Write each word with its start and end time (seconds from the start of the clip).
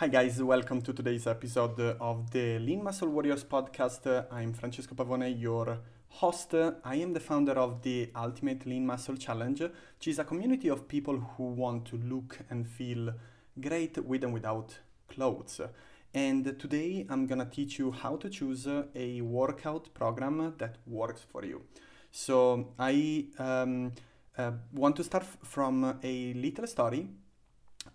Hi, 0.00 0.06
guys, 0.06 0.40
welcome 0.40 0.80
to 0.82 0.92
today's 0.92 1.26
episode 1.26 1.80
of 2.00 2.30
the 2.30 2.60
Lean 2.60 2.84
Muscle 2.84 3.08
Warriors 3.08 3.42
podcast. 3.42 4.26
I'm 4.30 4.52
Francesco 4.52 4.94
Pavone, 4.94 5.34
your 5.40 5.76
host. 6.08 6.54
I 6.54 6.94
am 6.94 7.14
the 7.14 7.18
founder 7.18 7.54
of 7.54 7.82
the 7.82 8.08
Ultimate 8.14 8.64
Lean 8.64 8.86
Muscle 8.86 9.16
Challenge, 9.16 9.62
which 9.62 10.06
is 10.06 10.20
a 10.20 10.24
community 10.24 10.68
of 10.68 10.86
people 10.86 11.18
who 11.18 11.46
want 11.46 11.84
to 11.86 11.96
look 11.96 12.38
and 12.48 12.64
feel 12.68 13.12
great 13.60 13.98
with 13.98 14.22
and 14.22 14.32
without 14.32 14.78
clothes. 15.08 15.60
And 16.14 16.44
today 16.60 17.04
I'm 17.10 17.26
gonna 17.26 17.46
teach 17.46 17.80
you 17.80 17.90
how 17.90 18.14
to 18.18 18.30
choose 18.30 18.68
a 18.68 19.20
workout 19.22 19.92
program 19.94 20.54
that 20.58 20.76
works 20.86 21.26
for 21.28 21.44
you. 21.44 21.62
So 22.12 22.68
I 22.78 23.24
um, 23.40 23.90
uh, 24.36 24.52
want 24.72 24.94
to 24.94 25.02
start 25.02 25.24
from 25.24 25.98
a 26.00 26.34
little 26.34 26.68
story 26.68 27.08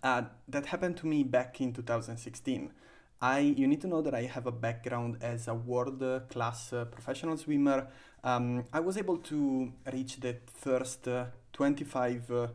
uh, 0.02 0.22
that 0.48 0.66
happened 0.66 0.96
to 0.98 1.06
me 1.06 1.22
back 1.22 1.60
in 1.60 1.72
2016. 1.72 2.72
I, 3.20 3.38
you 3.38 3.66
need 3.66 3.80
to 3.80 3.86
know 3.86 4.02
that 4.02 4.14
I 4.14 4.22
have 4.22 4.46
a 4.46 4.52
background 4.52 5.18
as 5.22 5.48
a 5.48 5.54
world 5.54 6.02
class 6.28 6.72
uh, 6.72 6.84
professional 6.84 7.36
swimmer. 7.36 7.88
Um, 8.22 8.64
I 8.72 8.80
was 8.80 8.98
able 8.98 9.18
to 9.18 9.72
reach 9.92 10.20
the 10.20 10.36
first 10.46 11.08
uh, 11.08 11.26
25 11.52 12.30
uh, 12.30 12.48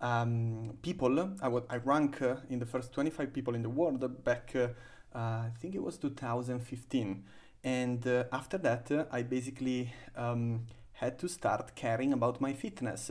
um, 0.00 0.78
people. 0.82 1.18
I, 1.40 1.44
w- 1.44 1.64
I 1.70 1.76
rank 1.76 2.22
uh, 2.22 2.36
in 2.50 2.58
the 2.58 2.66
first 2.66 2.92
25 2.92 3.32
people 3.32 3.54
in 3.54 3.62
the 3.62 3.68
world 3.68 4.24
back, 4.24 4.52
uh, 4.56 4.68
I 5.14 5.50
think 5.60 5.74
it 5.74 5.82
was 5.82 5.98
2015. 5.98 7.24
And 7.62 8.06
after 8.32 8.58
that, 8.58 9.08
I 9.10 9.22
basically 9.22 9.92
um, 10.16 10.66
had 10.92 11.18
to 11.18 11.28
start 11.28 11.74
caring 11.74 12.12
about 12.12 12.40
my 12.40 12.52
fitness. 12.52 13.10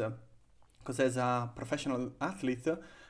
Because 0.80 1.00
as 1.00 1.18
a 1.18 1.50
professional 1.56 2.12
athlete, 2.22 2.68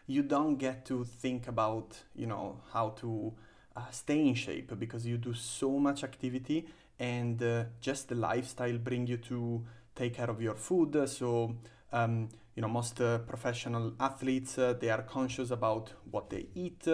you 0.07 0.21
don't 0.23 0.57
get 0.57 0.85
to 0.85 1.03
think 1.03 1.47
about 1.47 1.97
you 2.15 2.27
know 2.27 2.61
how 2.73 2.89
to 2.89 3.33
uh, 3.75 3.81
stay 3.91 4.27
in 4.27 4.35
shape 4.35 4.77
because 4.79 5.05
you 5.05 5.17
do 5.17 5.33
so 5.33 5.79
much 5.79 6.03
activity 6.03 6.65
and 6.99 7.41
uh, 7.43 7.63
just 7.81 8.09
the 8.09 8.15
lifestyle 8.15 8.77
bring 8.77 9.05
you 9.07 9.17
to 9.17 9.63
take 9.95 10.15
care 10.15 10.29
of 10.29 10.41
your 10.41 10.55
food. 10.55 11.09
So 11.09 11.55
um, 11.91 12.29
you 12.55 12.61
know 12.61 12.67
most 12.67 13.01
uh, 13.01 13.19
professional 13.19 13.93
athletes 13.99 14.57
uh, 14.57 14.73
they 14.79 14.89
are 14.89 15.03
conscious 15.03 15.51
about 15.51 15.91
what 16.09 16.29
they 16.29 16.47
eat. 16.55 16.87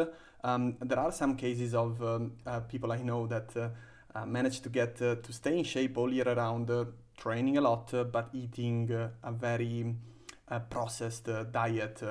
Um, 0.44 0.78
there 0.82 1.00
are 1.00 1.12
some 1.12 1.36
cases 1.36 1.76
of 1.76 2.02
um, 2.02 2.32
uh, 2.48 2.62
people 2.62 2.92
i 2.92 2.98
know 2.98 3.28
that 3.28 3.56
uh, 3.56 4.26
manage 4.26 4.62
to 4.62 4.70
get 4.70 4.98
to 4.98 5.32
stay 5.32 5.60
in 5.60 5.64
shape 5.64 5.98
all 5.98 6.12
year 6.12 6.34
round 6.34 6.72
training 7.16 7.58
a 7.58 7.62
lot 7.62 7.94
but 8.12 8.30
eating 8.34 8.92
a 8.92 9.32
very 9.32 9.96
processed 10.70 11.30
diet 11.52 12.02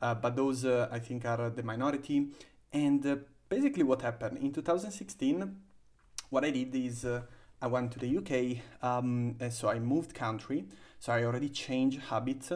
but 0.00 0.36
those 0.36 0.64
uh, 0.64 0.88
I 0.90 0.98
think 0.98 1.24
are 1.24 1.50
the 1.50 1.62
minority. 1.62 2.28
And 2.72 3.04
uh, 3.06 3.16
basically, 3.48 3.82
what 3.82 4.02
happened 4.02 4.38
in 4.38 4.52
2016, 4.52 5.56
what 6.30 6.44
I 6.44 6.50
did 6.50 6.74
is 6.74 7.04
I 7.62 7.66
went 7.66 7.92
to 7.92 7.98
the 7.98 8.16
UK, 8.18 8.62
um, 8.82 9.36
and 9.40 9.52
so 9.52 9.68
I 9.68 9.78
moved 9.78 10.14
country. 10.14 10.64
So 10.98 11.12
I 11.12 11.24
already 11.24 11.48
changed 11.48 12.00
habits, 12.00 12.52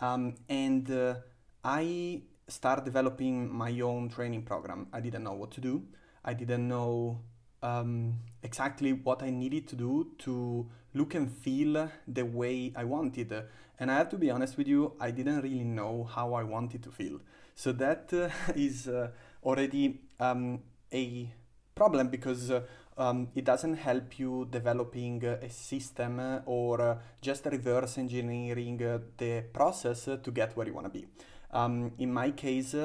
um, 0.00 0.34
and 0.48 1.16
I 1.64 2.22
started 2.48 2.84
developing 2.84 3.52
my 3.52 3.80
own 3.80 4.08
training 4.08 4.42
program. 4.42 4.88
I 4.92 5.00
didn't 5.00 5.24
know 5.24 5.32
what 5.32 5.50
to 5.52 5.60
do. 5.60 5.84
I 6.24 6.34
didn't 6.34 6.68
know 6.68 7.20
um, 7.64 8.14
exactly 8.42 8.92
what 8.92 9.22
I 9.22 9.30
needed 9.30 9.66
to 9.68 9.76
do 9.76 10.08
to 10.18 10.66
look 10.92 11.14
and 11.14 11.30
feel 11.30 11.90
the 12.06 12.22
way 12.22 12.72
I 12.76 12.84
wanted. 12.84 13.32
And 13.80 13.90
I 13.90 13.96
have 13.96 14.10
to 14.10 14.18
be 14.18 14.30
honest 14.30 14.56
with 14.56 14.68
you, 14.68 14.92
I 15.00 15.10
didn't 15.10 15.40
really 15.40 15.64
know 15.64 16.04
how 16.04 16.34
I 16.34 16.44
wanted 16.44 16.82
to 16.84 16.90
feel. 16.90 17.20
So 17.56 17.72
that 17.72 18.12
uh, 18.12 18.28
is 18.54 18.86
uh, 18.86 19.08
already 19.42 20.00
um, 20.20 20.60
a 20.92 21.30
problem 21.74 22.08
because 22.08 22.50
uh, 22.50 22.62
um, 22.96 23.28
it 23.34 23.44
doesn't 23.44 23.74
help 23.74 24.18
you 24.18 24.46
developing 24.50 25.24
a 25.24 25.50
system 25.50 26.20
uh, 26.20 26.40
or 26.46 26.80
uh, 26.80 26.98
just 27.20 27.46
reverse 27.46 27.98
engineering 27.98 28.80
uh, 28.84 28.98
the 29.16 29.42
process 29.52 30.04
to 30.04 30.30
get 30.30 30.56
where 30.56 30.66
you 30.66 30.74
want 30.74 30.86
to 30.86 31.00
be. 31.00 31.06
Um, 31.50 31.92
in 31.98 32.12
my 32.12 32.30
case, 32.30 32.76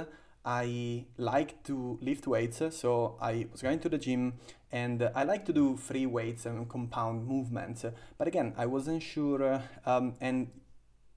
I 0.46 1.06
like 1.18 1.64
to 1.64 2.00
lift 2.02 2.28
weights, 2.28 2.62
so 2.72 3.18
I 3.22 3.48
was 3.52 3.62
going 3.62 3.80
to 3.80 3.90
the 3.90 3.98
gym 3.98 4.34
and 4.72 5.10
I 5.16 5.24
like 5.24 5.46
to 5.46 5.54
do 5.54 5.76
free 5.76 6.06
weights 6.06 6.46
and 6.46 6.70
compound 6.70 7.28
movements. 7.28 7.86
But 8.18 8.28
again, 8.28 8.54
I 8.58 8.66
wasn't 8.66 9.02
sure, 9.02 9.62
um, 9.86 10.16
and 10.22 10.50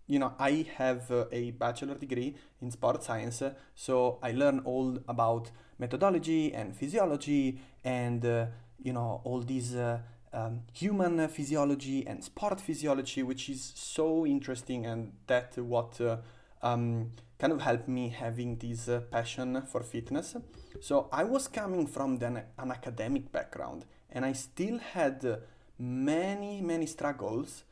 you 0.06 0.19
know, 0.19 0.34
I 0.38 0.66
have 0.77 1.11
uh, 1.11 1.27
a 1.31 1.53
bachelor 1.53 1.94
degree 1.94 2.37
in 2.61 2.71
sports 2.71 3.06
science, 3.06 3.43
so 3.75 4.19
I 4.22 4.32
learn 4.32 4.61
all 4.65 4.99
about 5.09 5.50
methodology 5.78 6.53
and 6.53 6.77
physiology 6.77 7.61
and 7.84 8.25
uh, 8.25 8.47
you 8.82 8.93
know 8.93 9.21
all 9.25 9.41
these 9.41 9.75
uh, 9.75 10.00
um, 10.32 10.62
human 10.72 11.28
physiology 11.28 12.06
and 12.06 12.25
sport 12.25 12.61
physiology, 12.61 13.22
which 13.22 13.49
is 13.49 13.72
so 13.77 14.27
interesting, 14.27 14.87
and 14.87 15.12
that 15.27 15.56
what 15.59 16.00
uh, 16.00 16.16
um, 16.62 17.12
kind 17.42 17.53
of 17.53 17.62
helped 17.62 17.88
me 17.88 18.08
having 18.08 18.56
this 18.58 18.88
uh, 18.88 19.00
passion 19.10 19.60
for 19.62 19.82
fitness. 19.82 20.36
So 20.80 21.08
I 21.12 21.25
was 21.25 21.48
coming 21.48 21.88
from 21.88 22.19
the, 22.19 22.26
an 22.56 22.70
academic 22.70 23.32
background, 23.32 23.84
and 24.10 24.25
I 24.25 24.32
still 24.32 24.78
had 24.78 25.41
many 25.76 26.60
many 26.60 26.86
struggles 26.86 27.64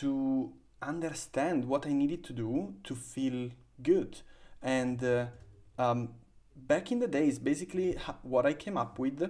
to 0.00 0.52
understand 0.80 1.66
what 1.66 1.86
I 1.86 1.92
needed 1.92 2.24
to 2.24 2.32
do 2.32 2.74
to 2.84 2.94
feel 2.94 3.50
good. 3.82 4.22
And 4.62 5.04
uh, 5.04 5.26
um, 5.78 6.14
back 6.56 6.90
in 6.90 7.00
the 7.00 7.06
days, 7.06 7.38
basically, 7.38 7.98
what 8.22 8.46
I 8.46 8.54
came 8.54 8.78
up 8.78 8.98
with, 8.98 9.20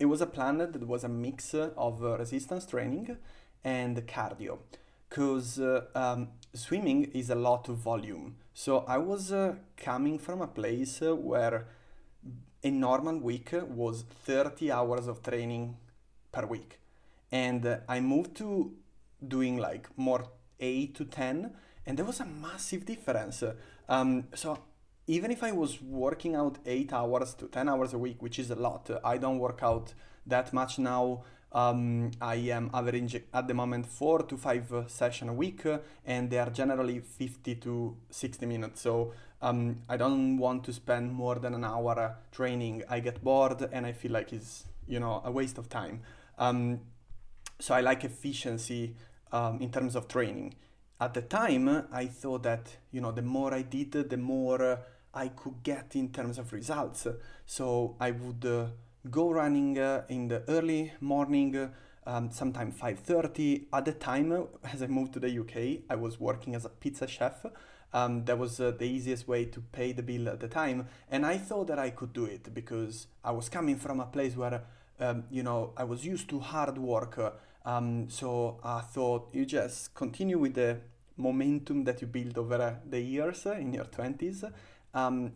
it 0.00 0.06
was 0.06 0.20
a 0.22 0.26
plan 0.26 0.58
that 0.58 0.88
was 0.88 1.04
a 1.04 1.08
mix 1.08 1.54
of 1.54 2.02
uh, 2.02 2.18
resistance 2.18 2.66
training 2.66 3.16
and 3.62 3.96
cardio. 4.08 4.58
Because 5.14 5.60
uh, 5.60 5.82
um, 5.94 6.28
swimming 6.52 7.04
is 7.14 7.30
a 7.30 7.36
lot 7.36 7.68
of 7.68 7.76
volume. 7.76 8.34
So 8.52 8.84
I 8.88 8.98
was 8.98 9.30
uh, 9.30 9.54
coming 9.76 10.18
from 10.18 10.42
a 10.42 10.48
place 10.48 11.00
where 11.00 11.68
a 12.64 12.70
normal 12.70 13.18
week 13.18 13.50
was 13.52 14.02
30 14.24 14.72
hours 14.72 15.06
of 15.06 15.22
training 15.22 15.76
per 16.32 16.46
week. 16.46 16.80
And 17.30 17.64
uh, 17.64 17.76
I 17.88 18.00
moved 18.00 18.34
to 18.38 18.72
doing 19.28 19.58
like 19.58 19.88
more 19.96 20.24
8 20.58 20.96
to 20.96 21.04
10 21.04 21.52
and 21.86 21.96
there 21.96 22.04
was 22.04 22.20
a 22.20 22.24
massive 22.24 22.84
difference 22.84 23.42
um, 23.88 24.24
so 24.34 24.58
even 25.06 25.30
if 25.30 25.42
i 25.42 25.52
was 25.52 25.80
working 25.82 26.34
out 26.34 26.58
8 26.64 26.92
hours 26.92 27.34
to 27.34 27.46
10 27.46 27.68
hours 27.68 27.92
a 27.92 27.98
week 27.98 28.22
which 28.22 28.38
is 28.38 28.50
a 28.50 28.54
lot 28.54 28.90
i 29.04 29.16
don't 29.16 29.38
work 29.38 29.60
out 29.62 29.94
that 30.26 30.52
much 30.52 30.78
now 30.78 31.22
um, 31.54 32.10
I 32.20 32.34
am 32.50 32.68
averaging 32.74 33.22
at 33.32 33.46
the 33.46 33.54
moment 33.54 33.86
four 33.86 34.22
to 34.22 34.36
five 34.36 34.72
sessions 34.88 35.30
a 35.30 35.32
week, 35.32 35.62
and 36.04 36.28
they 36.28 36.38
are 36.38 36.50
generally 36.50 36.98
50 36.98 37.54
to 37.56 37.96
60 38.10 38.44
minutes. 38.46 38.80
So 38.80 39.12
um, 39.40 39.76
I 39.88 39.96
don't 39.96 40.36
want 40.36 40.64
to 40.64 40.72
spend 40.72 41.12
more 41.12 41.36
than 41.36 41.54
an 41.54 41.64
hour 41.64 42.16
training. 42.32 42.82
I 42.88 42.98
get 43.00 43.22
bored, 43.22 43.68
and 43.72 43.86
I 43.86 43.92
feel 43.92 44.12
like 44.12 44.32
it's 44.32 44.64
you 44.88 44.98
know 44.98 45.22
a 45.24 45.30
waste 45.30 45.58
of 45.58 45.68
time. 45.68 46.00
Um, 46.38 46.80
so 47.60 47.74
I 47.74 47.80
like 47.80 48.02
efficiency 48.02 48.96
um, 49.30 49.60
in 49.60 49.70
terms 49.70 49.94
of 49.94 50.08
training. 50.08 50.54
At 51.00 51.14
the 51.14 51.22
time, 51.22 51.86
I 51.92 52.06
thought 52.06 52.42
that 52.42 52.76
you 52.90 53.00
know 53.00 53.12
the 53.12 53.22
more 53.22 53.54
I 53.54 53.62
did, 53.62 53.92
the 53.92 54.16
more 54.16 54.80
I 55.14 55.28
could 55.28 55.62
get 55.62 55.94
in 55.94 56.08
terms 56.08 56.38
of 56.38 56.52
results. 56.52 57.06
So 57.46 57.94
I 58.00 58.10
would 58.10 58.44
uh, 58.44 58.66
go 59.10 59.30
running 59.30 59.78
uh, 59.78 60.04
in 60.08 60.28
the 60.28 60.42
early 60.48 60.92
morning, 61.00 61.70
um, 62.06 62.30
sometime 62.30 62.72
5:30. 62.72 63.66
At 63.72 63.84
the 63.84 63.92
time, 63.92 64.46
as 64.72 64.82
I 64.82 64.86
moved 64.86 65.12
to 65.14 65.20
the 65.20 65.30
UK, 65.30 65.82
I 65.90 65.96
was 65.96 66.18
working 66.20 66.54
as 66.54 66.64
a 66.64 66.68
pizza 66.68 67.06
chef. 67.06 67.46
Um, 67.92 68.24
that 68.24 68.38
was 68.38 68.58
uh, 68.58 68.72
the 68.72 68.86
easiest 68.86 69.28
way 69.28 69.44
to 69.44 69.60
pay 69.60 69.92
the 69.92 70.02
bill 70.02 70.28
at 70.28 70.40
the 70.40 70.48
time, 70.48 70.88
and 71.08 71.24
I 71.24 71.38
thought 71.38 71.68
that 71.68 71.78
I 71.78 71.90
could 71.90 72.12
do 72.12 72.24
it 72.24 72.52
because 72.52 73.06
I 73.22 73.30
was 73.30 73.48
coming 73.48 73.76
from 73.76 74.00
a 74.00 74.06
place 74.06 74.36
where, 74.36 74.62
um, 74.98 75.24
you 75.30 75.44
know, 75.44 75.72
I 75.76 75.84
was 75.84 76.04
used 76.04 76.28
to 76.30 76.40
hard 76.40 76.76
work. 76.76 77.38
Um, 77.64 78.10
so 78.10 78.58
I 78.64 78.80
thought 78.80 79.28
you 79.32 79.46
just 79.46 79.94
continue 79.94 80.38
with 80.38 80.54
the 80.54 80.80
momentum 81.16 81.84
that 81.84 82.02
you 82.02 82.08
build 82.08 82.36
over 82.36 82.80
the 82.84 83.00
years 83.00 83.46
in 83.46 83.72
your 83.72 83.84
20s 83.84 84.52
um, 84.94 85.32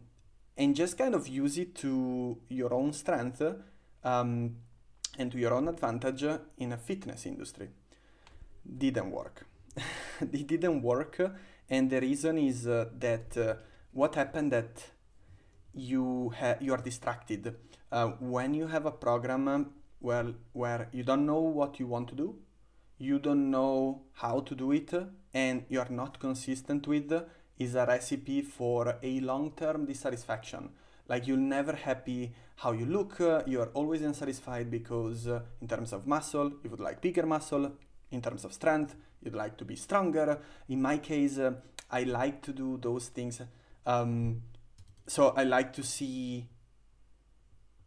and 0.58 0.74
just 0.74 0.98
kind 0.98 1.14
of 1.14 1.26
use 1.28 1.56
it 1.56 1.74
to 1.76 2.36
your 2.48 2.74
own 2.74 2.92
strength 2.92 3.40
um, 4.04 4.56
and 5.16 5.32
to 5.32 5.38
your 5.38 5.54
own 5.54 5.68
advantage 5.68 6.24
in 6.58 6.72
a 6.72 6.76
fitness 6.76 7.24
industry. 7.24 7.68
Didn't 8.76 9.10
work. 9.10 9.46
it 10.20 10.46
didn't 10.46 10.82
work, 10.82 11.20
and 11.70 11.88
the 11.88 12.00
reason 12.00 12.36
is 12.38 12.66
uh, 12.66 12.86
that 12.98 13.36
uh, 13.36 13.54
what 13.92 14.16
happened 14.16 14.52
that 14.52 14.90
you 15.72 16.34
ha- 16.36 16.56
you 16.60 16.74
are 16.74 16.82
distracted 16.82 17.54
uh, 17.92 18.08
when 18.20 18.52
you 18.52 18.66
have 18.66 18.84
a 18.84 18.90
program 18.90 19.72
well, 20.00 20.34
where 20.52 20.88
you 20.92 21.02
don't 21.02 21.26
know 21.26 21.40
what 21.40 21.80
you 21.80 21.86
want 21.86 22.08
to 22.08 22.14
do, 22.14 22.36
you 22.98 23.18
don't 23.18 23.50
know 23.50 24.02
how 24.14 24.40
to 24.40 24.54
do 24.54 24.72
it, 24.72 24.92
and 25.32 25.64
you 25.68 25.80
are 25.80 25.90
not 25.90 26.18
consistent 26.20 26.86
with, 26.86 27.12
is 27.58 27.74
a 27.74 27.84
recipe 27.86 28.42
for 28.42 28.96
a 29.02 29.20
long 29.20 29.52
term 29.52 29.84
dissatisfaction. 29.84 30.70
Like 31.08 31.26
you're 31.26 31.36
never 31.36 31.74
happy 31.74 32.32
how 32.56 32.72
you 32.72 32.86
look. 32.86 33.20
Uh, 33.20 33.42
you 33.46 33.60
are 33.60 33.70
always 33.74 34.02
unsatisfied 34.02 34.70
because 34.70 35.26
uh, 35.26 35.40
in 35.60 35.68
terms 35.68 35.92
of 35.92 36.06
muscle, 36.06 36.52
you 36.62 36.70
would 36.70 36.80
like 36.80 37.00
bigger 37.00 37.26
muscle. 37.26 37.72
In 38.10 38.22
terms 38.22 38.44
of 38.44 38.52
strength, 38.52 38.94
you'd 39.22 39.34
like 39.34 39.56
to 39.58 39.64
be 39.64 39.76
stronger. 39.76 40.40
In 40.68 40.80
my 40.80 40.98
case, 40.98 41.38
uh, 41.38 41.52
I 41.90 42.04
like 42.04 42.42
to 42.42 42.52
do 42.52 42.78
those 42.80 43.08
things. 43.08 43.40
Um, 43.86 44.42
so 45.06 45.34
I 45.36 45.44
like 45.44 45.72
to 45.74 45.82
see 45.82 46.46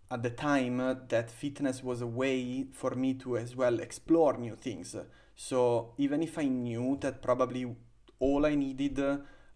at 0.09 0.23
the 0.23 0.29
time 0.29 0.79
uh, 0.79 0.95
that 1.07 1.31
fitness 1.31 1.83
was 1.83 2.01
a 2.01 2.07
way 2.07 2.65
for 2.71 2.91
me 2.95 3.13
to 3.15 3.37
as 3.37 3.55
well 3.55 3.79
explore 3.79 4.37
new 4.37 4.55
things. 4.55 4.95
So 5.35 5.93
even 5.97 6.21
if 6.21 6.37
I 6.37 6.45
knew 6.45 6.97
that 7.01 7.21
probably 7.21 7.75
all 8.19 8.45
I 8.45 8.55
needed 8.55 8.99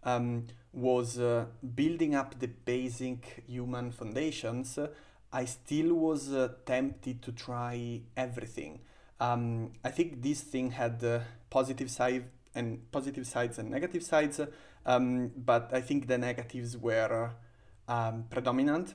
um, 0.06 0.46
was 0.72 1.20
uh, 1.20 1.46
building 1.76 2.16
up 2.16 2.40
the 2.40 2.48
basic 2.48 3.44
human 3.48 3.92
foundations, 3.92 4.78
I 5.34 5.46
still 5.46 5.94
was 5.96 6.32
uh, 6.32 6.50
tempted 6.66 7.22
to 7.24 7.32
try 7.32 8.02
everything. 8.16 8.80
Um, 9.20 9.72
I 9.84 9.90
think 9.90 10.22
this 10.22 10.42
thing 10.42 10.72
had 10.72 11.04
uh, 11.04 11.20
positive 11.50 11.90
side 11.90 12.26
and 12.54 12.90
positive 12.92 13.28
sides 13.28 13.60
and 13.60 13.70
negative 13.70 14.04
sides, 14.04 14.40
um, 14.86 15.32
but 15.36 15.72
I 15.74 15.82
think 15.82 16.08
the 16.08 16.18
negatives 16.18 16.78
were 16.78 17.32
um, 17.88 18.26
predominant. 18.30 18.94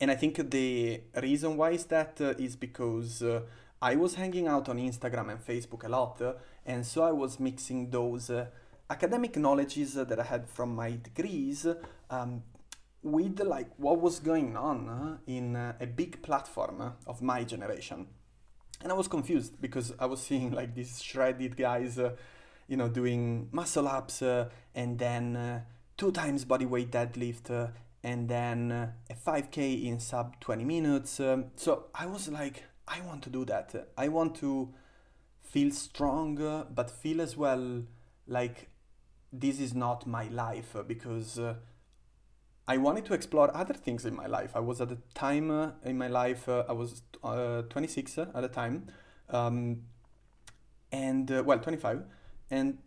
And 0.00 0.10
I 0.10 0.16
think 0.16 0.50
the 0.50 1.02
reason 1.22 1.56
why 1.56 1.70
is 1.70 1.84
that 1.86 2.20
uh, 2.20 2.34
is 2.38 2.56
because 2.56 3.22
uh, 3.22 3.42
I 3.80 3.96
was 3.96 4.14
hanging 4.16 4.48
out 4.48 4.68
on 4.68 4.78
Instagram 4.78 5.30
and 5.30 5.40
Facebook 5.46 5.84
a 5.84 5.88
lot, 5.88 6.20
uh, 6.20 6.32
and 6.66 6.84
so 6.84 7.02
I 7.02 7.12
was 7.12 7.38
mixing 7.38 7.90
those 7.90 8.30
uh, 8.30 8.46
academic 8.96 9.36
knowledges 9.36 9.94
that 9.94 10.18
I 10.18 10.26
had 10.34 10.48
from 10.48 10.74
my 10.74 10.90
degrees 11.08 11.66
um, 12.10 12.42
with 13.02 13.40
like 13.40 13.70
what 13.76 14.00
was 14.00 14.18
going 14.18 14.56
on 14.56 14.78
uh, 14.88 15.16
in 15.26 15.56
uh, 15.56 15.74
a 15.80 15.86
big 15.86 16.22
platform 16.22 16.78
of 17.06 17.22
my 17.22 17.44
generation. 17.44 18.06
And 18.82 18.92
I 18.92 18.94
was 18.94 19.08
confused 19.08 19.60
because 19.60 19.92
I 19.98 20.06
was 20.06 20.20
seeing 20.22 20.50
like 20.52 20.74
these 20.74 21.02
shredded 21.02 21.56
guys, 21.56 21.98
you 22.68 22.76
know, 22.76 22.88
doing 22.88 23.48
muscle 23.52 23.88
ups 23.88 24.22
and 24.74 24.98
then 24.98 25.62
two 25.96 26.12
times 26.12 26.44
body 26.44 26.66
weight 26.66 26.90
deadlift 26.90 27.48
and 28.04 28.28
then 28.28 28.70
uh, 28.70 28.90
a 29.10 29.14
5k 29.14 29.86
in 29.86 29.98
sub 29.98 30.38
20 30.40 30.64
minutes. 30.64 31.18
Um, 31.18 31.46
so 31.56 31.86
I 31.94 32.06
was 32.06 32.28
like, 32.28 32.64
I 32.86 33.00
want 33.00 33.22
to 33.22 33.30
do 33.30 33.46
that. 33.46 33.88
I 33.96 34.08
want 34.08 34.36
to 34.36 34.68
feel 35.40 35.70
strong, 35.70 36.40
uh, 36.40 36.64
but 36.72 36.90
feel 36.90 37.22
as 37.22 37.36
well 37.36 37.82
like 38.26 38.68
this 39.40 39.60
is 39.60 39.74
not 39.74 40.06
my 40.06 40.28
life 40.28 40.76
uh, 40.76 40.82
because 40.82 41.38
uh, 41.38 41.54
I 42.66 42.76
wanted 42.78 43.04
to 43.06 43.14
explore 43.14 43.54
other 43.54 43.74
things 43.74 44.04
in 44.04 44.14
my 44.14 44.26
life. 44.26 44.52
I 44.54 44.60
was 44.60 44.80
at 44.80 44.88
the 44.88 44.98
time 45.14 45.50
uh, 45.50 45.70
in 45.84 45.98
my 45.98 46.08
life, 46.08 46.48
uh, 46.48 46.64
I 46.68 46.72
was 46.72 47.02
26 47.22 48.18
at 48.18 48.32
the 48.34 48.48
time, 48.48 48.86
um, 49.30 49.82
and 50.92 51.28
well, 51.44 51.58
25, 51.58 52.04
and 52.50 52.78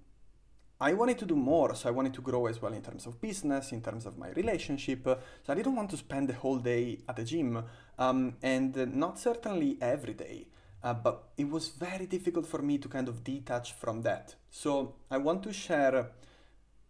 I 0.79 0.93
wanted 0.93 1.17
to 1.19 1.25
do 1.25 1.35
more, 1.35 1.75
so 1.75 1.89
I 1.89 1.91
wanted 1.91 2.13
to 2.13 2.21
grow 2.21 2.45
as 2.45 2.61
well 2.61 2.71
in 2.71 2.81
terms 2.81 3.07
of 3.07 3.19
business, 3.19 3.71
in 3.71 3.81
terms 3.81 4.05
of 4.05 4.17
my 4.17 4.29
relationship. 4.29 5.03
So 5.05 5.53
I 5.53 5.55
didn't 5.55 5.75
want 5.75 5.89
to 5.89 5.97
spend 5.97 6.29
the 6.29 6.35
whole 6.35 6.59
day 6.59 6.99
at 7.09 7.15
the 7.15 7.23
gym, 7.23 7.63
um, 7.97 8.35
and 8.43 8.95
not 8.95 9.19
certainly 9.19 9.77
every 9.81 10.13
day. 10.13 10.47
Uh, 10.83 10.93
but 10.93 11.29
it 11.37 11.49
was 11.49 11.69
very 11.69 12.05
difficult 12.05 12.45
for 12.45 12.61
me 12.61 12.77
to 12.77 12.87
kind 12.87 13.09
of 13.09 13.23
detach 13.23 13.73
from 13.73 14.03
that. 14.03 14.35
So 14.51 14.95
I 15.09 15.17
want 15.17 15.41
to 15.43 15.51
share 15.51 16.11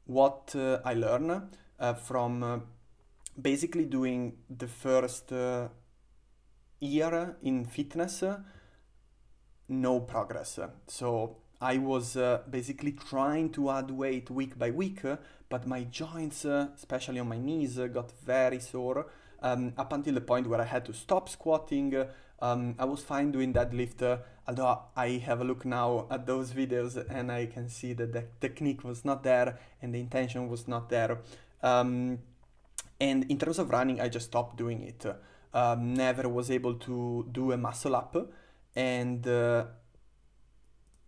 what 0.08 0.56
uh, 0.56 0.80
I 0.84 0.94
learned 0.94 1.42
uh, 1.80 1.94
from 1.94 2.44
uh, 2.44 2.60
basically 3.40 3.86
doing 3.86 4.38
the 4.50 4.68
first 4.68 5.32
year 6.80 7.36
in 7.44 7.66
fitness, 7.66 8.24
no 9.70 10.00
progress. 10.00 10.60
So 10.88 11.38
I 11.62 11.78
was 11.78 12.16
uh, 12.16 12.42
basically 12.50 12.94
trying 12.94 13.52
to 13.52 13.70
add 13.70 13.92
weight 13.92 14.30
week 14.30 14.58
by 14.58 14.72
week, 14.72 15.02
but 15.50 15.68
my 15.68 15.84
joints, 15.84 16.46
uh, 16.46 16.70
especially 16.76 17.20
on 17.20 17.28
my 17.28 17.38
knees, 17.38 17.78
got 17.94 18.12
very 18.26 18.60
sore 18.60 19.08
um, 19.42 19.74
up 19.78 19.94
until 19.94 20.14
the 20.14 20.22
point 20.22 20.48
where 20.48 20.62
I 20.62 20.66
had 20.66 20.86
to 20.86 20.94
stop 20.94 21.30
squatting. 21.30 21.94
Um, 22.40 22.76
I 22.78 22.86
was 22.86 23.02
fine 23.02 23.32
doing 23.32 23.54
deadlift, 23.54 24.20
although 24.48 24.80
I 24.96 25.10
have 25.26 25.42
a 25.42 25.44
look 25.44 25.66
now 25.66 26.06
at 26.12 26.26
those 26.26 26.52
videos 26.52 27.04
and 27.10 27.32
I 27.32 27.48
can 27.48 27.70
see 27.70 27.94
that 27.94 28.14
the 28.14 28.26
technique 28.40 28.84
was 28.84 29.04
not 29.04 29.24
there 29.24 29.58
and 29.82 29.94
the 29.94 30.00
intention 30.00 30.48
was 30.50 30.68
not 30.68 30.90
there. 30.90 31.20
Um, 31.64 32.20
and 33.00 33.30
in 33.30 33.38
terms 33.38 33.60
of 33.60 33.70
running, 33.70 34.02
I 34.02 34.10
just 34.10 34.28
stopped 34.28 34.58
doing 34.58 34.82
it. 34.84 35.06
Um, 35.54 35.94
never 35.94 36.28
was 36.28 36.52
able 36.52 36.76
to 36.76 37.28
do 37.32 37.52
a 37.52 37.58
muscle 37.58 37.96
up, 37.96 38.16
and 38.76 39.28
uh, 39.28 39.66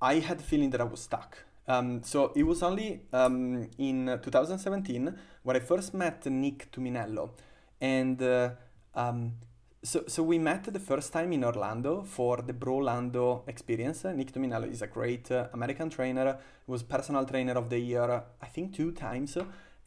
I 0.02 0.16
had 0.16 0.40
the 0.40 0.44
feeling 0.44 0.70
that 0.72 0.82
I 0.82 0.86
was 0.86 1.02
stuck. 1.02 1.38
Um, 1.68 2.02
so 2.04 2.32
it 2.36 2.44
was 2.44 2.64
only 2.64 3.02
um, 3.14 3.70
in 3.78 4.08
2017 4.24 5.16
when 5.44 5.56
I 5.56 5.60
first 5.60 5.94
met 5.94 6.26
Nick 6.26 6.72
Tumminello, 6.72 7.32
and 7.80 8.22
uh, 8.22 8.52
um, 8.96 9.34
so 9.82 10.04
so 10.08 10.24
we 10.24 10.38
met 10.38 10.64
the 10.66 10.80
first 10.80 11.14
time 11.14 11.32
in 11.32 11.44
Orlando 11.44 12.04
for 12.04 12.38
the 12.42 12.54
Brolando 12.54 13.44
experience. 13.48 14.04
Nick 14.04 14.34
Tumminello 14.34 14.70
is 14.70 14.82
a 14.82 14.88
great 14.88 15.32
uh, 15.32 15.48
American 15.54 15.90
trainer. 15.90 16.38
He 16.66 16.72
was 16.72 16.84
personal 16.84 17.26
trainer 17.26 17.54
of 17.54 17.70
the 17.70 17.80
year, 17.80 18.24
I 18.42 18.46
think, 18.48 18.74
two 18.76 18.92
times, 18.92 19.38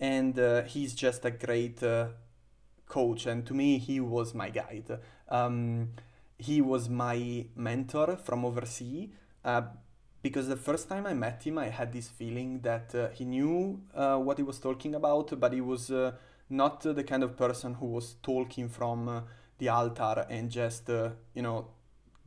and 0.01 0.39
uh, 0.39 0.63
he's 0.63 0.95
just 0.95 1.25
a 1.25 1.31
great 1.31 1.83
uh, 1.83 2.09
coach. 2.89 3.27
And 3.27 3.45
to 3.47 3.55
me, 3.55 3.79
he 3.79 4.01
was 4.01 4.35
my 4.35 4.49
guide. 4.49 4.99
Um, 5.29 5.91
he 6.39 6.61
was 6.61 6.89
my 6.89 7.47
mentor 7.55 8.17
from 8.17 8.45
overseas 8.45 9.11
uh, 9.45 9.63
because 10.23 10.49
the 10.49 10.57
first 10.57 10.89
time 10.89 11.07
I 11.07 11.13
met 11.13 11.43
him, 11.43 11.59
I 11.59 11.69
had 11.69 11.93
this 11.93 12.09
feeling 12.09 12.61
that 12.63 12.95
uh, 12.95 13.09
he 13.11 13.25
knew 13.25 13.83
uh, 13.95 14.17
what 14.17 14.39
he 14.39 14.43
was 14.43 14.59
talking 14.59 14.95
about, 14.95 15.39
but 15.39 15.53
he 15.53 15.61
was 15.61 15.93
not 16.49 16.81
the 16.81 17.05
kind 17.05 17.23
of 17.23 17.37
person 17.37 17.75
who 17.75 17.87
was 17.87 18.15
talking 18.23 18.69
from 18.69 19.25
the 19.63 19.69
altar 19.69 20.27
and 20.29 20.51
just, 20.51 20.91
uh, 20.91 21.11
you 21.35 21.43
know, 21.43 21.69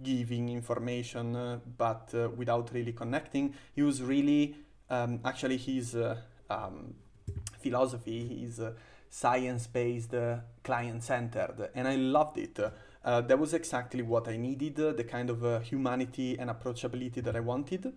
giving 0.02 0.48
information, 0.48 1.36
uh, 1.36 1.60
but 1.78 2.14
without 2.38 2.72
really 2.74 2.94
connecting. 2.94 3.54
He 3.74 3.82
was 3.82 4.02
really, 4.02 4.56
um, 4.90 5.20
actually, 5.26 5.58
his 5.58 5.98
um, 6.50 6.94
philosophy 7.60 8.46
is 8.46 8.62
science-based, 9.10 10.16
client-centered, 10.64 11.72
and 11.76 11.88
I 11.88 11.96
loved 11.96 12.38
it. 12.38 12.58
Uh, 13.06 13.22
that 13.22 13.38
was 13.38 13.54
exactly 13.54 14.02
what 14.02 14.28
I 14.28 14.38
needed, 14.38 14.80
uh, 14.80 14.94
the 14.94 15.04
kind 15.04 15.30
of 15.30 15.44
uh, 15.44 15.60
humanity 15.60 16.40
and 16.40 16.50
approachability 16.50 17.22
that 17.22 17.36
I 17.36 17.42
wanted. 17.42 17.94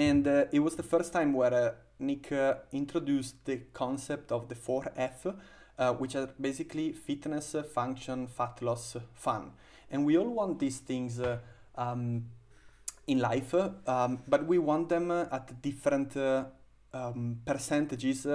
And 0.00 0.26
uh, 0.26 0.46
it 0.50 0.60
was 0.60 0.76
the 0.76 0.82
first 0.82 1.12
time 1.12 1.34
where 1.34 1.52
uh, 1.52 1.72
Nick 1.98 2.32
uh, 2.32 2.54
introduced 2.72 3.44
the 3.44 3.58
concept 3.74 4.32
of 4.32 4.48
the 4.48 4.54
4F, 4.54 5.36
which 5.98 6.16
are 6.16 6.30
basically 6.40 6.92
fitness, 6.92 7.54
function, 7.74 8.26
fat 8.26 8.62
loss, 8.62 8.96
fun. 9.12 9.52
And 9.90 10.06
we 10.06 10.16
all 10.16 10.30
want 10.30 10.58
these 10.58 10.78
things 10.78 11.20
um, 11.74 12.24
in 13.06 13.18
life, 13.18 13.52
um, 13.54 14.22
but 14.26 14.46
we 14.46 14.56
want 14.56 14.88
them 14.88 15.10
at 15.10 15.60
different 15.60 16.16
um, 16.94 17.40
percentages 17.44 18.26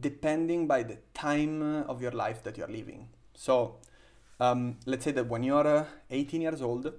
depending 0.00 0.66
by 0.66 0.82
the 0.82 0.98
time 1.14 1.62
of 1.62 2.02
your 2.02 2.10
life 2.10 2.42
that 2.42 2.58
you're 2.58 2.66
living. 2.66 3.08
So 3.34 3.76
um, 4.40 4.78
let's 4.86 5.04
say 5.04 5.12
that 5.12 5.28
when 5.28 5.44
you're 5.44 5.64
uh, 5.64 5.84
18 6.10 6.40
years 6.40 6.60
old, 6.60 6.92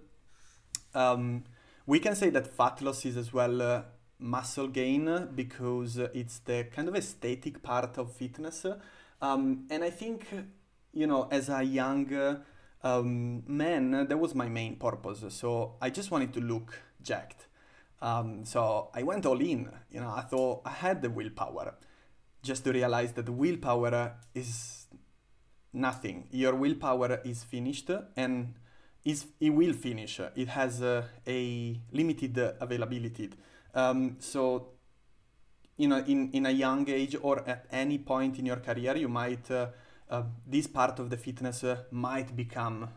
um, 0.95 1.43
we 1.85 1.99
can 1.99 2.15
say 2.15 2.29
that 2.29 2.47
fat 2.47 2.81
loss 2.81 3.05
is 3.05 3.17
as 3.17 3.33
well 3.33 3.61
uh, 3.61 3.81
muscle 4.19 4.67
gain 4.67 5.29
because 5.35 5.97
it's 5.97 6.39
the 6.39 6.65
kind 6.65 6.87
of 6.87 6.95
aesthetic 6.95 7.61
part 7.61 7.97
of 7.97 8.11
fitness. 8.11 8.65
Um, 9.21 9.67
and 9.69 9.83
I 9.83 9.89
think, 9.89 10.27
you 10.93 11.07
know, 11.07 11.27
as 11.31 11.49
a 11.49 11.63
young 11.63 12.41
um, 12.83 13.43
man, 13.47 14.07
that 14.07 14.17
was 14.17 14.33
my 14.35 14.47
main 14.47 14.75
purpose. 14.77 15.23
So 15.29 15.75
I 15.81 15.89
just 15.89 16.11
wanted 16.11 16.33
to 16.33 16.41
look 16.41 16.81
jacked. 17.01 17.47
Um, 18.01 18.43
so 18.45 18.89
I 18.93 19.03
went 19.03 19.25
all 19.25 19.39
in. 19.39 19.69
You 19.91 20.01
know, 20.01 20.09
I 20.09 20.21
thought 20.21 20.61
I 20.65 20.71
had 20.71 21.01
the 21.01 21.09
willpower, 21.09 21.75
just 22.41 22.63
to 22.65 22.71
realize 22.71 23.13
that 23.13 23.25
the 23.25 23.31
willpower 23.31 24.15
is 24.33 24.87
nothing. 25.71 26.27
Your 26.31 26.55
willpower 26.55 27.21
is 27.23 27.43
finished 27.43 27.89
and 28.15 28.55
is 29.05 29.25
it 29.39 29.49
will 29.49 29.73
finish. 29.73 30.19
It 30.35 30.47
has 30.47 30.81
a 30.81 31.79
limited 31.91 32.37
availability. 32.59 33.29
Um, 33.73 34.17
so, 34.19 34.67
you 35.77 35.87
know, 35.87 35.97
in, 36.07 36.31
in 36.31 36.45
a 36.45 36.51
young 36.51 36.87
age 36.89 37.17
or 37.21 37.47
at 37.47 37.65
any 37.71 37.97
point 37.97 38.39
in 38.39 38.45
your 38.45 38.57
career, 38.57 38.95
you 38.95 39.09
might, 39.09 39.49
uh, 39.51 39.67
uh, 40.09 40.23
this 40.45 40.67
part 40.67 40.99
of 40.99 41.09
the 41.09 41.17
fitness 41.17 41.63
uh, 41.63 41.77
might 41.91 42.35
become 42.35 42.87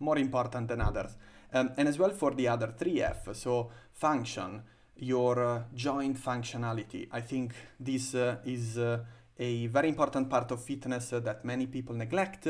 more 0.00 0.18
important 0.18 0.68
than 0.68 0.80
others. 0.80 1.14
Um, 1.52 1.70
and 1.76 1.88
as 1.88 1.98
well 1.98 2.10
for 2.10 2.34
the 2.34 2.48
other 2.48 2.74
three 2.76 3.02
F, 3.02 3.28
so 3.34 3.70
function, 3.92 4.62
your 4.96 5.44
uh, 5.44 5.62
joint 5.74 6.18
functionality. 6.18 7.08
I 7.12 7.20
think 7.20 7.54
this 7.78 8.14
uh, 8.14 8.36
is 8.44 8.78
a 8.78 9.66
very 9.66 9.88
important 9.88 10.28
part 10.28 10.50
of 10.50 10.64
fitness 10.64 11.10
that 11.10 11.44
many 11.44 11.66
people 11.66 11.94
neglect. 11.94 12.48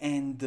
And, 0.00 0.42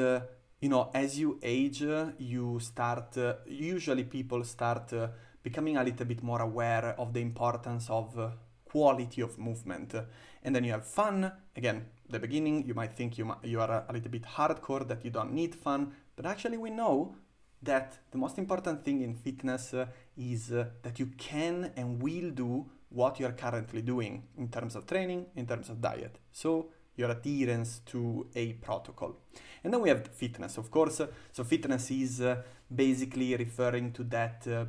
you 0.59 0.69
know, 0.69 0.91
as 0.93 1.17
you 1.17 1.39
age, 1.41 1.81
you 2.17 2.59
start, 2.59 3.17
uh, 3.17 3.35
usually 3.47 4.03
people 4.03 4.43
start 4.43 4.91
uh, 4.93 5.07
becoming 5.41 5.77
a 5.77 5.83
little 5.83 6.05
bit 6.05 6.21
more 6.21 6.41
aware 6.41 6.95
of 6.97 7.13
the 7.13 7.21
importance 7.21 7.89
of 7.89 8.17
uh, 8.19 8.29
quality 8.65 9.21
of 9.21 9.37
movement. 9.37 9.95
And 10.43 10.55
then 10.55 10.63
you 10.63 10.71
have 10.71 10.85
fun. 10.85 11.31
Again, 11.55 11.85
the 12.09 12.19
beginning, 12.19 12.65
you 12.67 12.73
might 12.73 12.93
think 12.93 13.17
you, 13.17 13.33
you 13.43 13.61
are 13.61 13.85
a 13.87 13.93
little 13.93 14.11
bit 14.11 14.23
hardcore, 14.23 14.87
that 14.87 15.03
you 15.05 15.11
don't 15.11 15.33
need 15.33 15.55
fun. 15.55 15.93
But 16.15 16.25
actually, 16.25 16.57
we 16.57 16.69
know 16.69 17.15
that 17.61 17.97
the 18.11 18.17
most 18.17 18.37
important 18.37 18.83
thing 18.83 19.01
in 19.01 19.15
fitness 19.15 19.73
uh, 19.73 19.85
is 20.17 20.51
uh, 20.51 20.65
that 20.81 20.99
you 20.99 21.07
can 21.17 21.71
and 21.75 22.01
will 22.01 22.31
do 22.31 22.65
what 22.89 23.19
you 23.19 23.25
are 23.25 23.33
currently 23.33 23.81
doing 23.81 24.23
in 24.37 24.49
terms 24.49 24.75
of 24.75 24.85
training, 24.87 25.27
in 25.35 25.45
terms 25.45 25.69
of 25.69 25.79
diet. 25.79 26.17
So 26.31 26.69
your 26.99 27.11
adherence 27.11 27.81
to 27.85 28.27
a 28.35 28.53
protocol. 28.53 29.15
And 29.63 29.73
then 29.73 29.81
we 29.81 29.89
have 29.89 30.07
fitness, 30.07 30.57
of 30.57 30.69
course. 30.69 31.01
So 31.31 31.43
fitness 31.43 31.91
is 31.91 32.21
uh, 32.21 32.43
basically 32.73 33.35
referring 33.35 33.93
to 33.93 34.03
that 34.03 34.45
uh, 34.47 34.65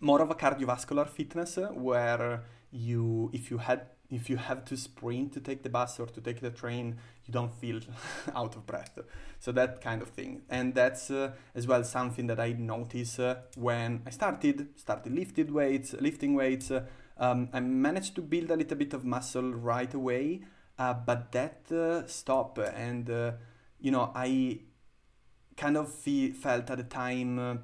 more 0.00 0.22
of 0.22 0.30
a 0.30 0.34
cardiovascular 0.34 1.08
fitness 1.08 1.58
uh, 1.58 1.68
where 1.68 2.42
you 2.72 3.30
if 3.32 3.50
you 3.50 3.58
had 3.58 3.80
if 4.10 4.28
you 4.28 4.36
have 4.36 4.64
to 4.64 4.76
sprint 4.76 5.32
to 5.32 5.40
take 5.40 5.62
the 5.62 5.68
bus 5.68 6.00
or 6.00 6.06
to 6.06 6.20
take 6.20 6.40
the 6.40 6.50
train, 6.50 6.96
you 7.26 7.32
don't 7.32 7.54
feel 7.54 7.80
out 8.34 8.56
of 8.56 8.66
breath. 8.66 8.98
So 9.38 9.52
that 9.52 9.80
kind 9.80 10.02
of 10.02 10.08
thing. 10.08 10.42
And 10.50 10.74
that's 10.74 11.10
uh, 11.10 11.30
as 11.54 11.66
well 11.66 11.84
something 11.84 12.26
that 12.26 12.40
I 12.40 12.52
noticed 12.52 13.20
uh, 13.20 13.36
when 13.56 14.02
I 14.04 14.10
started, 14.10 14.68
started 14.76 15.14
lifted 15.14 15.52
weights, 15.52 15.94
lifting 16.00 16.34
weights. 16.34 16.72
Uh, 16.72 16.86
um, 17.18 17.50
I 17.52 17.60
managed 17.60 18.16
to 18.16 18.22
build 18.22 18.50
a 18.50 18.56
little 18.56 18.76
bit 18.76 18.94
of 18.94 19.04
muscle 19.04 19.52
right 19.52 19.92
away, 19.94 20.40
uh, 20.80 20.94
but 20.94 21.30
that 21.32 21.70
uh, 21.70 22.06
stopped. 22.06 22.58
And, 22.58 23.08
uh, 23.10 23.32
you 23.80 23.90
know, 23.90 24.10
I 24.14 24.60
kind 25.56 25.76
of 25.76 25.92
fe- 25.92 26.32
felt 26.32 26.70
at 26.70 26.78
the 26.78 26.84
time 26.84 27.60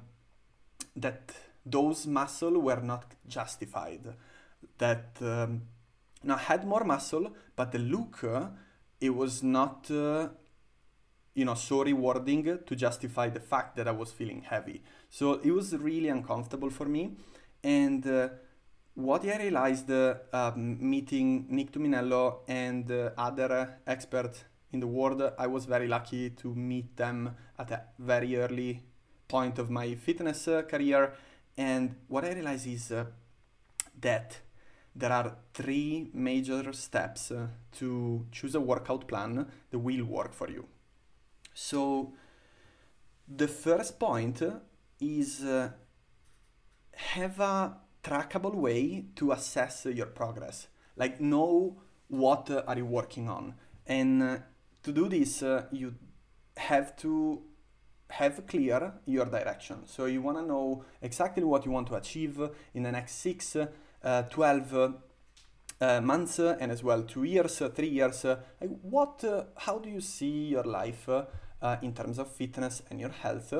that 0.95 1.31
those 1.65 2.07
muscle 2.07 2.59
were 2.59 2.81
not 2.81 3.15
justified. 3.27 4.13
That 4.77 5.17
um, 5.21 5.63
I 6.29 6.37
had 6.37 6.65
more 6.65 6.83
muscle, 6.83 7.33
but 7.55 7.71
the 7.71 7.79
look 7.79 8.23
uh, 8.23 8.47
it 9.01 9.11
was 9.11 9.43
not 9.43 9.89
uh, 9.91 10.29
you 11.33 11.45
know 11.45 11.53
so 11.53 11.83
rewarding 11.83 12.59
to 12.65 12.75
justify 12.75 13.29
the 13.29 13.39
fact 13.39 13.75
that 13.77 13.87
I 13.87 13.91
was 13.91 14.11
feeling 14.11 14.41
heavy. 14.41 14.81
So 15.09 15.33
it 15.33 15.51
was 15.51 15.75
really 15.75 16.09
uncomfortable 16.09 16.69
for 16.69 16.85
me, 16.85 17.15
and 17.63 18.05
uh, 18.07 18.29
what 18.97 19.23
I 19.25 19.37
realized 19.37 19.91
um, 19.91 20.77
meeting 20.79 21.45
Nick 21.49 21.71
Tumminello 21.71 22.39
and 22.47 22.91
uh, 22.91 23.11
other 23.15 23.77
experts 23.85 24.43
in 24.71 24.79
the 24.79 24.87
world, 24.87 25.21
I 25.37 25.45
was 25.45 25.65
very 25.65 25.87
lucky 25.87 26.31
to 26.31 26.55
meet 26.55 26.97
them 26.97 27.35
at 27.59 27.69
a 27.69 27.83
very 27.99 28.35
early 28.37 28.81
point 29.27 29.59
of 29.59 29.69
my 29.69 29.93
fitness 29.93 30.47
uh, 30.47 30.63
career. 30.63 31.13
And 31.55 31.95
what 32.07 32.25
I 32.25 32.33
realized 32.33 32.65
is 32.65 32.91
that 34.01 34.39
there 34.95 35.11
are 35.11 35.37
three 35.53 36.09
major 36.13 36.73
steps 36.73 37.31
to 37.73 38.25
choose 38.31 38.55
a 38.55 38.59
workout 38.59 39.07
plan 39.07 39.45
that 39.69 39.77
will 39.77 40.05
work 40.05 40.33
for 40.33 40.49
you. 40.49 40.65
So, 41.53 42.13
the 43.27 43.47
first 43.47 43.99
point 43.99 44.41
is 44.99 45.43
uh, 45.43 45.69
have 46.93 47.39
a 47.39 47.77
trackable 48.07 48.55
way 48.55 49.05
to 49.15 49.31
assess 49.31 49.85
your 49.85 50.07
progress. 50.07 50.67
Like, 50.95 51.19
know 51.19 51.77
what 52.07 52.49
uh, 52.49 52.63
are 52.67 52.77
you 52.77 52.85
working 52.85 53.27
on, 53.29 53.55
and 53.85 54.23
uh, 54.23 54.37
to 54.83 54.91
do 54.91 55.09
this, 55.09 55.43
uh, 55.43 55.65
you 55.71 55.93
have 56.55 56.95
to 56.97 57.41
have 58.09 58.47
clear 58.47 58.93
your 59.05 59.25
direction. 59.25 59.85
So 59.85 60.05
you 60.05 60.21
want 60.21 60.37
to 60.37 60.45
know 60.45 60.85
exactly 61.01 61.43
what 61.43 61.65
you 61.65 61.71
want 61.71 61.87
to 61.87 61.95
achieve 61.95 62.39
in 62.73 62.83
the 62.83 62.91
next 62.91 63.15
six 63.15 63.57
uh, 63.57 64.21
12 64.23 64.93
uh, 65.81 66.01
months 66.01 66.39
and 66.39 66.71
as 66.71 66.83
well 66.83 67.01
two 67.03 67.25
years, 67.25 67.61
three 67.75 67.89
years. 67.89 68.25
what, 68.81 69.23
uh, 69.25 69.43
how 69.57 69.77
do 69.79 69.89
you 69.89 69.99
see 69.99 70.47
your 70.47 70.63
life 70.63 71.09
in 71.81 71.93
terms 71.93 72.17
of 72.17 72.31
fitness 72.31 72.81
and 72.89 73.01
your 73.01 73.09
health 73.09 73.53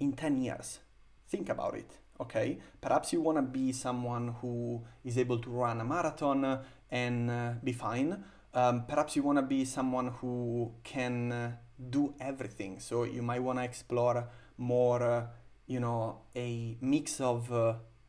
in 0.00 0.12
10 0.12 0.38
years? 0.38 0.80
Think 1.28 1.48
about 1.48 1.76
it 1.76 1.90
okay? 2.20 2.58
Perhaps 2.80 3.12
you 3.12 3.20
want 3.20 3.38
to 3.38 3.42
be 3.42 3.72
someone 3.72 4.34
who 4.40 4.82
is 5.04 5.18
able 5.18 5.38
to 5.38 5.50
run 5.50 5.80
a 5.80 5.84
marathon 5.84 6.60
and 6.90 7.30
uh, 7.30 7.52
be 7.62 7.72
fine. 7.72 8.24
Um, 8.54 8.84
perhaps 8.86 9.16
you 9.16 9.22
want 9.22 9.38
to 9.38 9.42
be 9.42 9.64
someone 9.64 10.08
who 10.20 10.72
can 10.82 11.32
uh, 11.32 11.52
do 11.90 12.14
everything. 12.20 12.80
So 12.80 13.04
you 13.04 13.22
might 13.22 13.42
want 13.42 13.58
to 13.58 13.64
explore 13.64 14.28
more, 14.56 15.02
uh, 15.02 15.26
you 15.66 15.80
know, 15.80 16.20
a 16.34 16.76
mix 16.80 17.20
of 17.20 17.50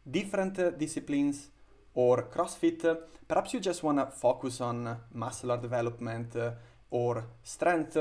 different 0.10 0.58
uh, 0.60 0.72
disciplines 0.72 1.50
or 1.98 2.30
CrossFit, 2.30 2.98
perhaps 3.28 3.54
you 3.54 3.60
just 3.60 3.82
want 3.82 3.98
to 3.98 4.06
focus 4.06 4.62
on 4.62 4.98
muscular 5.14 5.58
development 5.58 6.36
uh, 6.36 6.52
or 6.92 7.26
strength, 7.44 7.98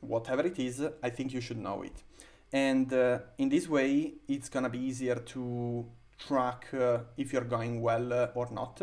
whatever 0.00 0.46
it 0.46 0.58
is, 0.60 0.80
I 1.02 1.10
think 1.10 1.34
you 1.34 1.40
should 1.40 1.58
know 1.58 1.82
it. 1.82 2.04
And 2.52 2.92
uh, 2.92 3.18
in 3.38 3.48
this 3.48 3.68
way, 3.68 4.14
it's 4.28 4.48
gonna 4.48 4.70
be 4.70 4.78
easier 4.78 5.16
to 5.16 5.86
track 6.18 6.68
uh, 6.72 6.98
if 7.16 7.32
you're 7.32 7.44
going 7.44 7.82
well 7.82 8.12
uh, 8.12 8.28
or 8.34 8.48
not. 8.50 8.82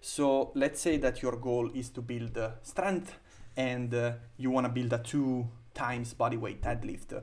So 0.00 0.52
let's 0.54 0.80
say 0.80 0.96
that 0.98 1.22
your 1.22 1.36
goal 1.36 1.70
is 1.74 1.90
to 1.90 2.02
build 2.02 2.38
strength 2.62 3.14
and 3.56 3.92
uh, 3.94 4.12
you 4.36 4.50
wanna 4.50 4.68
build 4.68 4.92
a 4.92 4.98
two 4.98 5.48
times 5.74 6.14
body 6.14 6.36
weight 6.36 6.62
deadlift. 6.62 7.22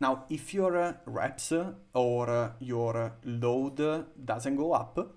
Now, 0.00 0.24
if 0.30 0.54
your 0.54 0.76
uh, 0.76 0.92
reps 1.06 1.52
or 1.92 2.30
uh, 2.30 2.52
your 2.60 3.14
load 3.24 4.06
doesn't 4.24 4.56
go 4.56 4.72
up, 4.72 5.14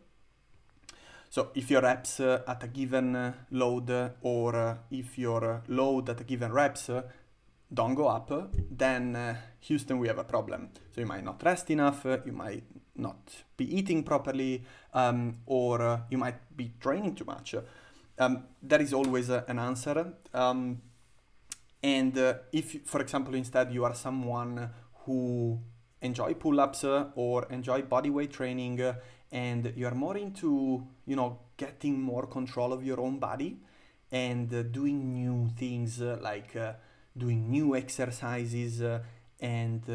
so 1.30 1.52
if 1.56 1.70
your 1.70 1.82
reps 1.82 2.20
at 2.20 2.64
a 2.64 2.68
given 2.68 3.34
load 3.52 4.12
or 4.22 4.80
if 4.90 5.18
your 5.18 5.64
load 5.70 6.10
at 6.10 6.20
a 6.20 6.24
given 6.26 6.52
reps 6.52 6.90
don't 7.74 7.96
go 7.96 8.08
up, 8.08 8.32
then 8.70 9.16
uh, 9.16 9.36
Houston, 9.62 9.98
we 9.98 10.08
have 10.08 10.18
a 10.18 10.24
problem. 10.24 10.70
So 10.94 11.02
you 11.02 11.08
might 11.08 11.24
not 11.24 11.42
rest 11.44 11.70
enough, 11.70 12.06
uh, 12.06 12.18
you 12.26 12.34
might 12.34 12.64
not 12.96 13.44
be 13.56 13.78
eating 13.78 14.04
properly, 14.04 14.64
um, 14.94 15.38
or 15.46 15.82
uh, 15.82 16.00
you 16.10 16.18
might 16.18 16.56
be 16.56 16.74
training 16.80 17.16
too 17.16 17.26
much. 17.26 17.56
Um, 18.18 18.44
there 18.62 18.82
is 18.82 18.94
always 18.94 19.30
an 19.30 19.58
answer. 19.58 20.14
Um, 20.34 20.82
and 21.82 22.18
uh, 22.18 22.34
if, 22.52 22.86
for 22.86 23.02
example, 23.02 23.36
instead 23.36 23.74
you 23.74 23.86
are 23.86 23.96
someone 23.96 24.70
who 25.06 25.60
enjoy 26.02 26.34
pull-ups 26.34 26.84
uh, 26.84 27.06
or 27.16 27.46
enjoy 27.50 27.82
bodyweight 27.82 28.32
training 28.32 28.82
uh, 28.82 28.94
and 29.32 29.74
you 29.76 29.88
are 29.88 29.96
more 29.96 30.18
into, 30.18 30.86
you 31.06 31.16
know, 31.16 31.40
getting 31.58 32.00
more 32.00 32.28
control 32.28 32.74
of 32.74 32.84
your 32.84 33.00
own 33.00 33.18
body 33.18 33.60
and 34.12 34.54
uh, 34.54 34.64
doing 34.64 35.14
new 35.14 35.50
things 35.58 36.02
uh, 36.02 36.18
like 36.22 36.56
uh, 36.56 36.74
doing 37.18 37.50
new 37.50 37.76
exercises 37.76 38.82
uh, 38.82 39.00
and 39.40 39.90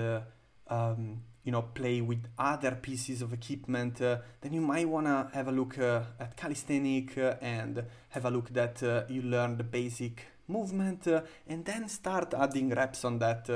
um, 0.69 1.23
you 1.45 1.53
know 1.53 1.63
play 1.63 2.01
with 2.01 2.25
other 2.39 2.73
pieces 2.73 3.23
of 3.23 3.33
equipment 3.33 4.01
uh, 4.03 4.19
then 4.41 4.53
you 4.53 4.61
might 4.61 4.89
want 4.89 5.07
to 5.07 5.29
have 5.33 5.49
a 5.49 5.53
look 5.53 5.79
uh, 5.79 6.03
at 6.19 6.37
calisthenic 6.37 7.17
uh, 7.17 7.35
and 7.41 7.85
have 8.11 8.25
a 8.25 8.31
look 8.31 8.51
that 8.51 8.83
you 9.09 9.23
learn 9.23 9.57
the 9.57 9.65
basic 9.65 10.27
movement 10.49 11.07
and 11.49 11.65
then 11.65 11.89
start 11.89 12.35
adding 12.35 12.71
reps 12.71 13.05
on 13.05 13.19
that 13.19 13.49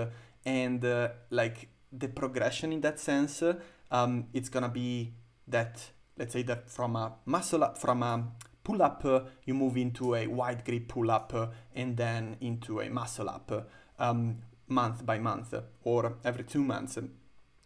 and 0.44 0.84
like 1.30 1.68
the 1.92 2.08
progression 2.08 2.72
in 2.72 2.80
that 2.80 2.98
sense 2.98 3.42
um, 3.90 4.26
it's 4.32 4.48
gonna 4.48 4.68
be 4.68 5.12
that 5.46 5.90
let's 6.16 6.32
say 6.32 6.42
that 6.42 6.70
from 6.70 6.96
a 6.96 7.12
muscle 7.26 7.64
up 7.64 7.76
from 7.76 8.02
a 8.02 8.24
pull 8.62 8.82
up 8.82 9.04
you 9.44 9.54
move 9.54 9.76
into 9.76 10.14
a 10.14 10.26
wide 10.26 10.64
grip 10.64 10.88
pull 10.88 11.10
up 11.10 11.54
and 11.74 11.96
then 11.96 12.36
into 12.40 12.80
a 12.80 12.88
muscle 12.88 13.28
up 13.28 13.68
um, 13.98 14.38
month 14.68 15.04
by 15.04 15.18
month 15.18 15.54
or 15.84 16.16
every 16.24 16.44
two 16.44 16.62
months 16.62 16.98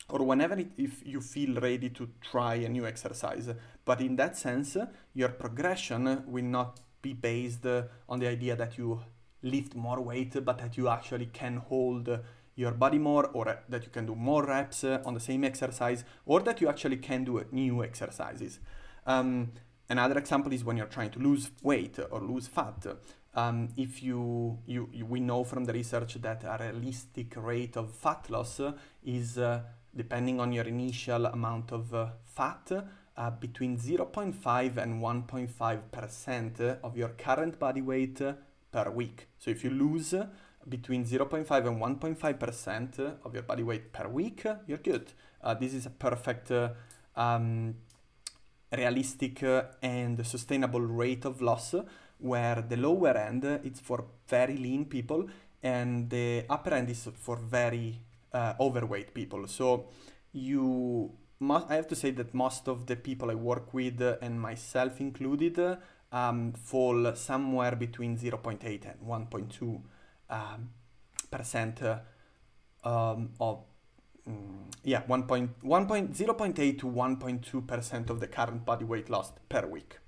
or 0.09 0.23
whenever 0.25 0.59
it, 0.59 0.69
if 0.77 1.07
you 1.07 1.21
feel 1.21 1.61
ready 1.61 1.89
to 1.91 2.09
try 2.21 2.55
a 2.57 2.69
new 2.69 2.87
exercise. 2.87 3.49
But 3.85 4.01
in 4.01 4.17
that 4.17 4.37
sense, 4.37 4.77
your 5.15 5.31
progression 5.31 6.25
will 6.27 6.45
not 6.45 6.81
be 7.01 7.13
based 7.13 7.67
on 8.09 8.19
the 8.19 8.29
idea 8.29 8.57
that 8.57 8.79
you 8.79 9.01
lift 9.43 9.75
more 9.75 10.01
weight, 10.01 10.45
but 10.45 10.59
that 10.59 10.77
you 10.77 10.89
actually 10.89 11.27
can 11.27 11.57
hold 11.57 12.19
your 12.57 12.73
body 12.73 12.99
more 12.99 13.27
or 13.33 13.59
that 13.69 13.85
you 13.85 13.91
can 13.91 14.07
do 14.07 14.15
more 14.15 14.45
reps 14.45 14.85
on 14.85 15.15
the 15.15 15.21
same 15.21 15.45
exercise 15.45 16.05
or 16.25 16.41
that 16.41 16.61
you 16.61 16.69
actually 16.69 16.97
can 16.97 17.25
do 17.25 17.45
new 17.51 17.83
exercises. 17.83 18.61
Um, 19.07 19.53
another 19.89 20.19
example 20.19 20.53
is 20.53 20.65
when 20.65 20.77
you're 20.77 20.87
trying 20.87 21.11
to 21.11 21.19
lose 21.19 21.51
weight 21.63 21.99
or 22.11 22.21
lose 22.21 22.47
fat. 22.49 22.87
Um, 23.35 23.69
if 23.77 24.03
you, 24.03 24.59
you, 24.67 24.89
you, 24.93 25.07
we 25.07 25.21
know 25.21 25.43
from 25.45 25.65
the 25.65 25.73
research 25.73 26.15
that 26.15 26.45
a 26.45 26.57
realistic 26.61 27.35
rate 27.37 27.77
of 27.77 27.91
fat 27.91 28.31
loss 28.31 28.61
is 29.05 29.39
uh, 29.39 29.63
depending 29.95 30.41
on 30.41 30.53
your 30.53 30.65
initial 30.65 31.27
amount 31.27 31.73
of 31.73 31.93
uh, 31.95 32.09
fat, 32.25 32.71
uh, 33.17 33.31
between 33.31 33.79
0.5 33.79 34.77
and 34.77 35.01
1.5% 35.01 36.79
of 36.83 36.97
your 36.97 37.11
current 37.11 37.59
body 37.59 37.81
weight 37.81 38.21
per 38.73 38.91
week. 38.91 39.29
So 39.39 39.51
if 39.51 39.63
you 39.63 39.71
lose 39.71 40.15
between 40.69 41.05
0.5 41.05 41.67
and 41.67 42.01
1.5% 42.01 43.17
of 43.25 43.35
your 43.35 43.43
body 43.43 43.63
weight 43.63 43.93
per 43.93 44.09
week, 44.09 44.45
you're 44.67 44.79
good. 44.79 45.13
Uh, 45.43 45.55
this 45.55 45.75
is 45.75 45.87
a 45.87 45.91
perfect, 45.91 46.51
uh, 46.51 46.71
um, 47.17 47.75
realistic, 48.77 49.43
uh, 49.43 49.65
and 49.83 50.25
sustainable 50.27 50.81
rate 50.81 51.25
of 51.25 51.41
loss, 51.41 51.75
where 52.19 52.63
the 52.63 52.77
lower 52.77 53.17
end 53.17 53.45
is 53.65 53.81
for 53.81 54.05
very 54.29 54.57
lean 54.57 54.85
people, 54.87 55.29
and 55.63 56.11
the 56.11 56.45
upper 56.49 56.75
end 56.75 56.91
is 56.91 57.09
for 57.19 57.37
very 57.37 58.01
uh, 58.33 58.55
overweight 58.61 59.15
people. 59.15 59.47
So 59.47 59.87
you 60.33 61.13
must, 61.41 61.71
I 61.71 61.77
have 61.77 61.89
to 61.89 61.97
say 61.97 62.11
that 62.13 62.35
most 62.35 62.69
of 62.69 62.87
the 62.87 62.97
people 62.97 63.31
I 63.31 63.35
work 63.35 63.73
with, 63.75 64.01
and 64.01 64.41
myself 64.41 65.01
included, 65.01 65.79
um, 66.13 66.53
fall 66.53 67.15
somewhere 67.17 67.77
between 67.77 68.17
0.8 68.17 68.63
and 68.63 69.01
1.2 69.07 69.81
um, 70.31 70.71
percent 71.31 71.83
uh, 71.83 71.99
um, 72.85 73.31
of 73.41 73.65
mm, 74.29 74.73
yeah 74.83 75.03
1. 75.07 75.23
1 75.63 75.87
point, 75.87 76.13
0.8 76.13 76.79
to 76.79 76.87
1.2 76.87 77.67
percent 77.67 78.11
of 78.11 78.21
the 78.21 78.27
current 78.27 78.65
body 78.65 78.85
weight 78.85 79.09
lost 79.11 79.41
per 79.49 79.67
week. 79.67 79.99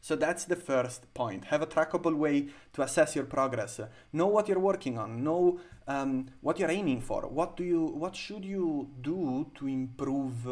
So 0.00 0.16
that's 0.16 0.44
the 0.44 0.56
first 0.56 1.14
point. 1.14 1.46
Have 1.46 1.62
a 1.62 1.66
trackable 1.66 2.14
way 2.14 2.48
to 2.74 2.82
assess 2.82 3.16
your 3.16 3.24
progress. 3.24 3.80
Know 4.12 4.26
what 4.26 4.48
you're 4.48 4.58
working 4.58 4.98
on. 4.98 5.24
Know 5.24 5.60
um, 5.88 6.26
what 6.42 6.58
you're 6.58 6.70
aiming 6.70 7.00
for. 7.00 7.22
What 7.22 7.56
do 7.56 7.64
you? 7.64 7.86
What 7.86 8.14
should 8.14 8.44
you 8.44 8.90
do 9.00 9.50
to 9.54 9.66
improve 9.66 10.46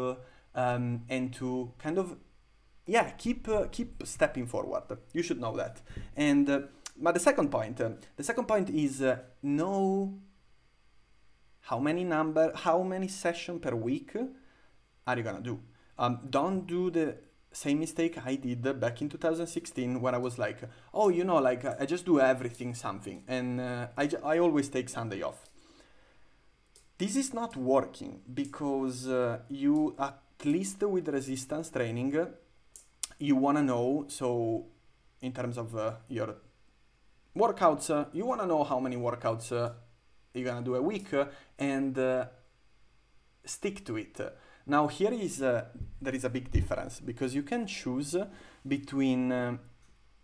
um, 0.55 1.03
and 1.07 1.33
to 1.35 1.71
kind 1.77 1.97
of, 1.97 2.17
yeah, 2.85 3.11
keep 3.11 3.47
uh, 3.47 3.65
keep 3.71 4.01
stepping 4.05 4.47
forward. 4.47 4.83
You 5.13 5.23
should 5.23 5.39
know 5.39 5.55
that. 5.57 5.81
And 6.15 6.49
uh, 6.49 6.59
but 6.97 7.13
the 7.13 7.19
second 7.19 7.49
point, 7.49 7.79
uh, 7.79 7.91
the 8.15 8.23
second 8.23 8.47
point 8.47 8.69
is 8.69 9.01
uh, 9.01 9.17
know 9.41 10.15
how 11.63 11.79
many 11.79 12.03
number, 12.03 12.51
how 12.55 12.83
many 12.83 13.07
session 13.07 13.59
per 13.59 13.75
week 13.75 14.11
are 15.07 15.17
you 15.17 15.23
gonna 15.23 15.41
do. 15.41 15.59
Um, 15.97 16.19
don't 16.29 16.65
do 16.67 16.89
the 16.89 17.15
same 17.51 17.79
mistake 17.79 18.17
I 18.25 18.35
did 18.35 18.79
back 18.79 19.01
in 19.01 19.09
2016 19.09 20.01
when 20.01 20.15
I 20.15 20.17
was 20.17 20.37
like, 20.37 20.59
oh, 20.93 21.09
you 21.09 21.23
know, 21.23 21.37
like 21.37 21.63
I 21.65 21.85
just 21.85 22.05
do 22.05 22.19
everything 22.19 22.73
something, 22.73 23.23
and 23.27 23.61
uh, 23.61 23.87
I, 23.97 24.09
I 24.23 24.37
always 24.39 24.69
take 24.69 24.89
Sunday 24.89 25.21
off. 25.21 25.49
This 26.97 27.15
is 27.15 27.33
not 27.33 27.55
working 27.55 28.21
because 28.33 29.07
uh, 29.07 29.39
you, 29.49 29.95
at 29.99 30.19
least 30.45 30.81
with 30.83 31.07
resistance 31.09 31.69
training, 31.69 32.27
you 33.19 33.35
wanna 33.35 33.63
know, 33.63 34.05
so 34.07 34.65
in 35.21 35.31
terms 35.31 35.57
of 35.57 35.75
uh, 35.75 35.93
your 36.09 36.35
workouts, 37.35 37.89
uh, 37.89 38.05
you 38.13 38.25
want 38.25 38.41
to 38.41 38.47
know 38.47 38.63
how 38.63 38.79
many 38.79 38.95
workouts 38.95 39.51
uh, 39.51 39.71
you're 40.33 40.53
to 40.53 40.61
do 40.61 40.75
a 40.75 40.81
week 40.81 41.13
uh, 41.13 41.25
and 41.59 41.97
uh, 41.97 42.25
stick 43.45 43.85
to 43.85 43.97
it. 43.97 44.19
Now 44.65 44.87
here 44.87 45.13
is 45.13 45.41
uh, 45.41 45.65
there 46.01 46.15
is 46.15 46.23
a 46.23 46.29
big 46.29 46.51
difference 46.51 46.99
because 46.99 47.35
you 47.35 47.43
can 47.43 47.67
choose 47.67 48.15
between 48.67 49.31
uh, 49.31 49.57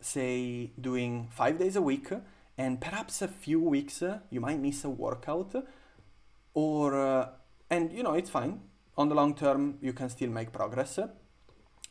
say 0.01 0.71
doing 0.79 1.27
5 1.31 1.59
days 1.59 1.75
a 1.75 1.81
week 1.81 2.09
and 2.57 2.79
perhaps 2.79 3.21
a 3.21 3.27
few 3.27 3.59
weeks 3.59 4.01
you 4.29 4.39
might 4.41 4.59
miss 4.59 4.83
a 4.85 4.89
workout 4.89 5.53
or 6.53 7.29
and 7.69 7.91
you 7.91 8.01
know 8.01 8.13
it's 8.13 8.29
fine 8.29 8.61
on 8.97 9.09
the 9.09 9.15
long 9.15 9.35
term 9.35 9.77
you 9.81 9.93
can 9.93 10.09
still 10.09 10.29
make 10.29 10.51
progress 10.53 10.99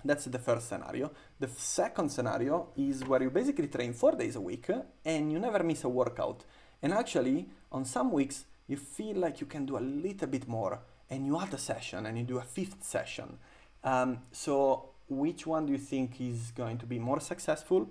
that's 0.05 0.27
the 0.27 0.39
first 0.39 0.69
scenario. 0.69 1.11
The 1.41 1.49
second 1.49 2.11
scenario 2.11 2.69
is 2.77 3.05
where 3.05 3.21
you 3.21 3.31
basically 3.31 3.67
train 3.67 3.93
four 3.93 4.13
days 4.13 4.37
a 4.37 4.41
week 4.41 4.71
and 5.05 5.33
you 5.33 5.41
never 5.41 5.65
miss 5.65 5.83
a 5.83 5.89
workout. 5.89 6.45
And 6.81 6.93
actually, 6.93 7.49
on 7.71 7.85
some 7.85 8.13
weeks, 8.13 8.45
you 8.67 8.77
feel 8.77 9.17
like 9.17 9.41
you 9.41 9.47
can 9.47 9.67
do 9.67 9.77
a 9.77 9.81
little 9.81 10.29
bit 10.29 10.49
more 10.49 10.81
and 11.11 11.27
you 11.27 11.39
add 11.41 11.55
a 11.55 11.59
session 11.59 12.07
and 12.07 12.19
you 12.19 12.25
do 12.25 12.39
a 12.39 12.43
fifth 12.43 12.83
session. 12.85 13.39
Um, 13.83 14.21
so, 14.33 14.91
which 15.09 15.47
one 15.47 15.67
do 15.67 15.73
you 15.73 15.79
think 15.79 16.21
is 16.21 16.51
going 16.51 16.79
to 16.79 16.87
be 16.87 16.99
more 16.99 17.21
successful? 17.21 17.89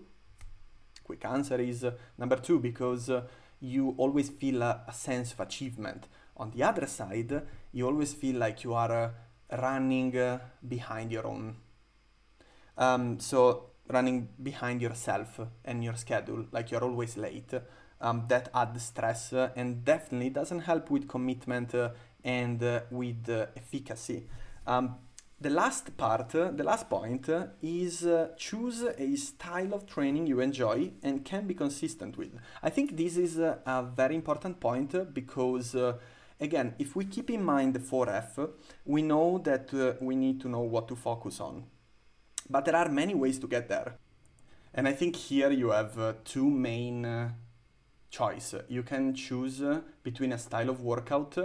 Quick 1.04 1.26
answer 1.26 1.56
is 1.56 1.84
uh, 1.84 1.92
number 2.18 2.36
two, 2.36 2.60
because 2.60 3.10
uh, 3.10 3.24
you 3.60 3.96
always 3.98 4.30
feel 4.30 4.62
a, 4.62 4.82
a, 4.88 4.94
sense 4.94 5.32
of 5.34 5.40
achievement. 5.40 6.08
On 6.36 6.52
the 6.52 6.62
other 6.64 6.86
side, 6.86 7.42
you 7.72 7.88
always 7.88 8.14
feel 8.14 8.36
like 8.36 8.64
you 8.64 8.74
are 8.74 8.92
uh, 8.92 9.58
running 9.62 10.16
uh, 10.16 10.40
behind 10.68 11.12
your 11.12 11.26
own 11.26 11.56
um, 12.78 13.20
so 13.20 13.72
running 13.90 14.30
behind 14.42 14.82
yourself 14.82 15.40
and 15.66 15.84
your 15.84 15.96
schedule, 15.96 16.46
like 16.52 16.72
you're 16.72 16.84
always 16.84 17.18
late, 17.18 17.54
um, 18.02 18.26
that 18.28 18.50
add 18.54 18.80
stress 18.82 19.34
uh, 19.34 19.50
and 19.56 19.84
definitely 19.84 20.30
doesn't 20.30 20.62
help 20.62 20.90
with 20.90 21.08
commitment 21.08 21.74
uh, 21.74 21.90
and 22.24 22.62
uh, 22.64 22.82
with 22.92 23.30
uh, 23.30 23.48
efficacy. 23.56 24.28
Um, 24.66 24.96
the 25.40 25.50
last 25.52 25.96
part, 25.98 26.34
uh, 26.34 26.52
the 26.52 26.64
last 26.64 26.90
point 26.90 27.30
uh, 27.30 27.48
is 27.62 28.08
choose 28.38 28.84
a 28.84 29.16
style 29.16 29.74
of 29.74 29.86
training 29.86 30.26
you 30.26 30.40
enjoy 30.40 30.92
and 31.04 31.24
can 31.24 31.46
be 31.46 31.54
consistent 31.54 32.18
with. 32.18 32.32
I 32.64 32.72
think 32.72 32.98
this 32.98 33.18
is 33.18 33.38
a 33.38 33.88
very 33.96 34.16
important 34.16 34.60
point 34.60 35.14
because 35.14 35.76
again, 36.40 36.76
if 36.80 36.96
we 36.96 37.06
keep 37.06 37.30
in 37.30 37.44
mind 37.44 37.74
the 37.74 37.80
4F, 37.80 38.50
we 38.86 39.02
know 39.02 39.40
that 39.40 39.74
uh, 39.74 39.94
we 40.00 40.16
need 40.16 40.42
to 40.42 40.50
know 40.50 40.62
what 40.62 40.88
to 40.88 40.96
focus 40.96 41.40
on. 41.40 41.66
But 42.50 42.66
there 42.66 42.76
are 42.76 42.90
many 42.90 43.14
ways 43.14 43.40
to 43.40 43.48
get 43.48 43.68
there. 43.68 43.96
And 44.74 44.88
I 44.88 44.94
think 44.94 45.16
here 45.16 45.52
you 45.52 45.72
have 45.72 45.98
uh, 45.98 46.14
two 46.24 46.50
main 46.50 47.06
uh, 47.06 47.32
choice. 48.10 48.56
You 48.68 48.84
can 48.84 49.14
choose 49.14 49.62
uh, 49.62 49.82
between 50.04 50.34
a 50.34 50.38
style 50.38 50.70
of 50.70 50.82
workout 50.82 51.38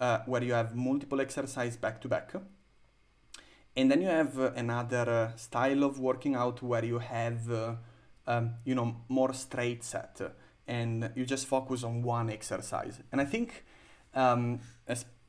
uh, 0.00 0.18
where 0.26 0.42
you 0.42 0.52
have 0.52 0.74
multiple 0.74 1.20
exercise 1.20 1.76
back 1.76 2.00
to 2.02 2.08
back. 2.08 2.32
And 3.76 3.90
then 3.90 4.02
you 4.02 4.08
have 4.08 4.38
uh, 4.38 4.52
another 4.56 5.32
style 5.36 5.84
of 5.84 5.98
working 5.98 6.34
out 6.34 6.62
where 6.62 6.84
you 6.84 6.98
have, 6.98 7.78
um, 8.26 8.54
you 8.64 8.74
know, 8.74 8.96
more 9.08 9.32
straight 9.32 9.84
set 9.84 10.20
and 10.66 11.10
you 11.16 11.24
just 11.26 11.46
focus 11.46 11.82
on 11.82 12.02
one 12.02 12.30
exercise. 12.30 13.00
And 13.10 13.20
I 13.20 13.24
think 13.24 13.64
um, 14.14 14.60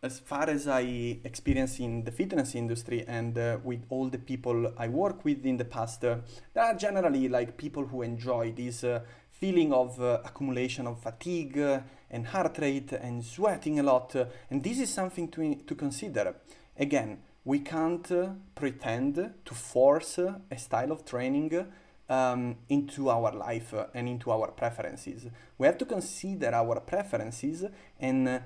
as 0.03 0.19
far 0.19 0.49
as 0.49 0.67
I 0.67 1.19
experience 1.23 1.79
in 1.79 2.03
the 2.03 2.11
fitness 2.11 2.55
industry 2.55 3.05
and 3.07 3.37
uh, 3.37 3.59
with 3.63 3.85
all 3.89 4.09
the 4.09 4.17
people 4.17 4.73
I 4.77 4.87
work 4.87 5.23
with 5.23 5.45
in 5.45 5.57
the 5.57 5.65
past, 5.65 6.03
uh, 6.03 6.17
there 6.53 6.63
are 6.63 6.73
generally 6.73 7.29
like 7.29 7.55
people 7.55 7.85
who 7.85 8.01
enjoy 8.01 8.51
this 8.51 8.83
uh, 8.83 9.01
feeling 9.41 9.73
of 9.73 9.99
uh, 9.99 10.19
accumulation 10.23 10.85
of 10.85 11.01
fatigue 11.01 11.57
uh, 11.57 11.79
and 12.11 12.27
heart 12.27 12.59
rate 12.59 12.91
and 12.93 13.25
sweating 13.25 13.79
a 13.79 13.83
lot. 13.83 14.15
Uh, 14.15 14.25
and 14.51 14.63
this 14.63 14.79
is 14.79 14.93
something 14.93 15.27
to, 15.29 15.55
to 15.55 15.73
consider. 15.73 16.35
Again, 16.77 17.17
we 17.43 17.59
can't 17.59 18.07
pretend 18.53 19.15
to 19.43 19.53
force 19.55 20.19
a 20.19 20.57
style 20.57 20.91
of 20.91 21.03
training 21.05 21.65
um, 22.07 22.55
into 22.69 23.09
our 23.09 23.31
life 23.31 23.73
and 23.95 24.07
into 24.07 24.29
our 24.29 24.51
preferences. 24.51 25.25
We 25.57 25.65
have 25.65 25.79
to 25.79 25.85
consider 25.85 26.53
our 26.53 26.79
preferences 26.81 27.65
and 27.99 28.43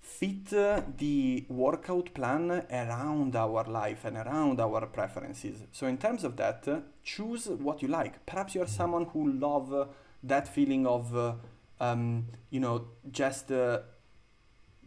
fit 0.00 0.50
the 0.98 1.44
workout 1.48 2.14
plan 2.14 2.64
around 2.70 3.34
our 3.34 3.64
life 3.64 4.04
and 4.04 4.16
around 4.16 4.60
our 4.60 4.86
preferences. 4.86 5.64
So 5.72 5.88
in 5.88 5.98
terms 5.98 6.22
of 6.22 6.36
that, 6.36 6.68
choose 7.02 7.48
what 7.48 7.82
you 7.82 7.88
like. 7.88 8.24
Perhaps 8.24 8.54
you're 8.54 8.68
someone 8.68 9.06
who 9.06 9.32
love 9.32 9.88
that 10.22 10.48
feeling 10.48 10.86
of, 10.86 11.16
uh, 11.16 11.34
um, 11.80 12.26
you 12.50 12.60
know, 12.60 12.86
just 13.10 13.50
uh, 13.50 13.80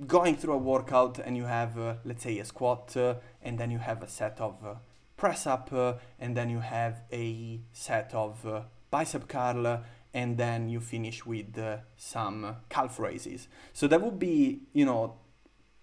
going 0.08 0.36
through 0.36 0.54
a 0.54 0.58
workout 0.58 1.20
and 1.20 1.36
you 1.38 1.46
have, 1.46 1.78
uh, 1.78 1.96
let's 2.04 2.24
say, 2.24 2.40
a 2.40 2.46
squat, 2.46 2.96
uh, 2.98 3.16
and 3.42 3.58
then 3.58 3.72
you 3.72 3.78
have 3.78 4.02
a 4.04 4.08
set 4.08 4.40
of 4.40 4.66
uh, 4.66 4.76
press 5.18 5.48
up, 5.48 5.72
uh, 5.74 5.94
and 6.20 6.36
then 6.36 6.50
you 6.50 6.60
have 6.60 7.02
a 7.12 7.60
set 7.72 8.14
of 8.14 8.66
bicep 8.92 9.28
curl, 9.28 9.82
and 10.14 10.38
then 10.38 10.70
you 10.70 10.80
finish 10.80 11.26
with 11.26 11.58
some 11.98 12.56
calf 12.70 13.00
raises. 13.00 13.48
So 13.74 13.88
that 13.88 14.02
would 14.02 14.20
be, 14.20 14.62
you 14.74 14.86
know, 14.86 15.16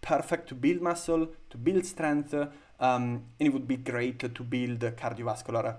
perfect 0.00 0.48
to 0.48 0.54
build 0.54 0.80
muscle, 0.80 1.28
to 1.50 1.58
build 1.58 1.84
strength, 1.86 2.34
um, 2.34 2.50
and 2.80 3.48
it 3.48 3.52
would 3.52 3.68
be 3.68 3.76
great 3.76 4.18
to 4.18 4.42
build 4.42 4.80
cardiovascular 4.80 5.76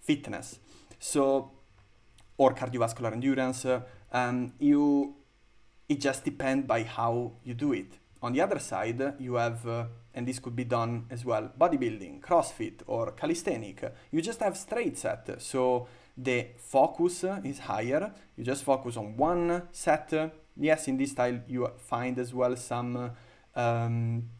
fitness. 0.00 0.58
So, 0.98 1.50
or 2.40 2.54
cardiovascular 2.54 3.12
endurance. 3.12 3.66
Um, 4.12 4.54
you, 4.58 5.14
it 5.86 6.00
just 6.00 6.24
depends 6.24 6.66
by 6.66 6.84
how 6.84 7.32
you 7.44 7.52
do 7.52 7.74
it. 7.74 7.98
On 8.22 8.32
the 8.32 8.40
other 8.40 8.58
side, 8.58 9.14
you 9.18 9.34
have, 9.34 9.66
uh, 9.68 9.84
and 10.14 10.26
this 10.26 10.38
could 10.38 10.56
be 10.56 10.64
done 10.64 11.04
as 11.10 11.22
well, 11.22 11.52
bodybuilding, 11.60 12.20
CrossFit, 12.22 12.80
or 12.86 13.12
calisthenic. 13.12 13.92
You 14.10 14.22
just 14.22 14.40
have 14.40 14.56
straight 14.56 14.96
set. 14.96 15.42
So 15.42 15.86
the 16.16 16.46
focus 16.56 17.24
is 17.44 17.58
higher. 17.58 18.10
You 18.36 18.44
just 18.44 18.64
focus 18.64 18.96
on 18.96 19.18
one 19.18 19.68
set. 19.72 20.32
Yes, 20.56 20.88
in 20.88 20.96
this 20.96 21.10
style 21.10 21.40
you 21.46 21.68
find 21.76 22.18
as 22.18 22.32
well 22.32 22.56
some 22.56 23.10
um, 23.54 24.30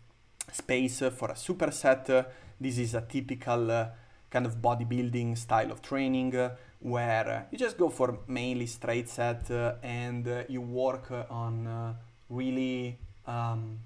space 0.50 1.00
for 1.00 1.30
a 1.30 1.34
superset. 1.34 2.26
this 2.58 2.78
is 2.78 2.94
a 2.94 3.02
typical 3.02 3.70
uh, 3.70 3.88
kind 4.30 4.46
of 4.46 4.56
bodybuilding 4.56 5.36
style 5.36 5.70
of 5.70 5.82
training 5.82 6.34
where 6.80 7.46
you 7.50 7.58
just 7.58 7.76
go 7.76 7.88
for 7.88 8.18
mainly 8.26 8.66
straight 8.66 9.08
set 9.08 9.50
uh, 9.50 9.74
and 9.82 10.26
uh, 10.26 10.42
you 10.48 10.60
work 10.60 11.10
on 11.30 11.66
uh, 11.66 11.94
really 12.28 12.98
um, 13.26 13.78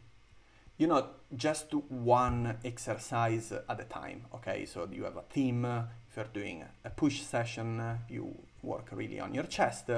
you 0.79 0.87
know 0.87 1.07
just 1.37 1.75
one 1.89 2.57
exercise 2.65 3.53
at 3.53 3.81
a 3.81 3.85
time 3.85 4.25
okay? 4.35 4.65
So 4.65 4.89
you 4.91 5.05
have 5.05 5.17
a 5.17 5.23
theme 5.23 5.65
if 5.65 6.17
you're 6.17 6.27
doing 6.33 6.65
a 6.85 6.91
push 6.91 7.23
session 7.23 7.83
you 8.09 8.35
work 8.63 8.89
really 8.93 9.19
on 9.19 9.35
your 9.35 9.45
chest 9.45 9.91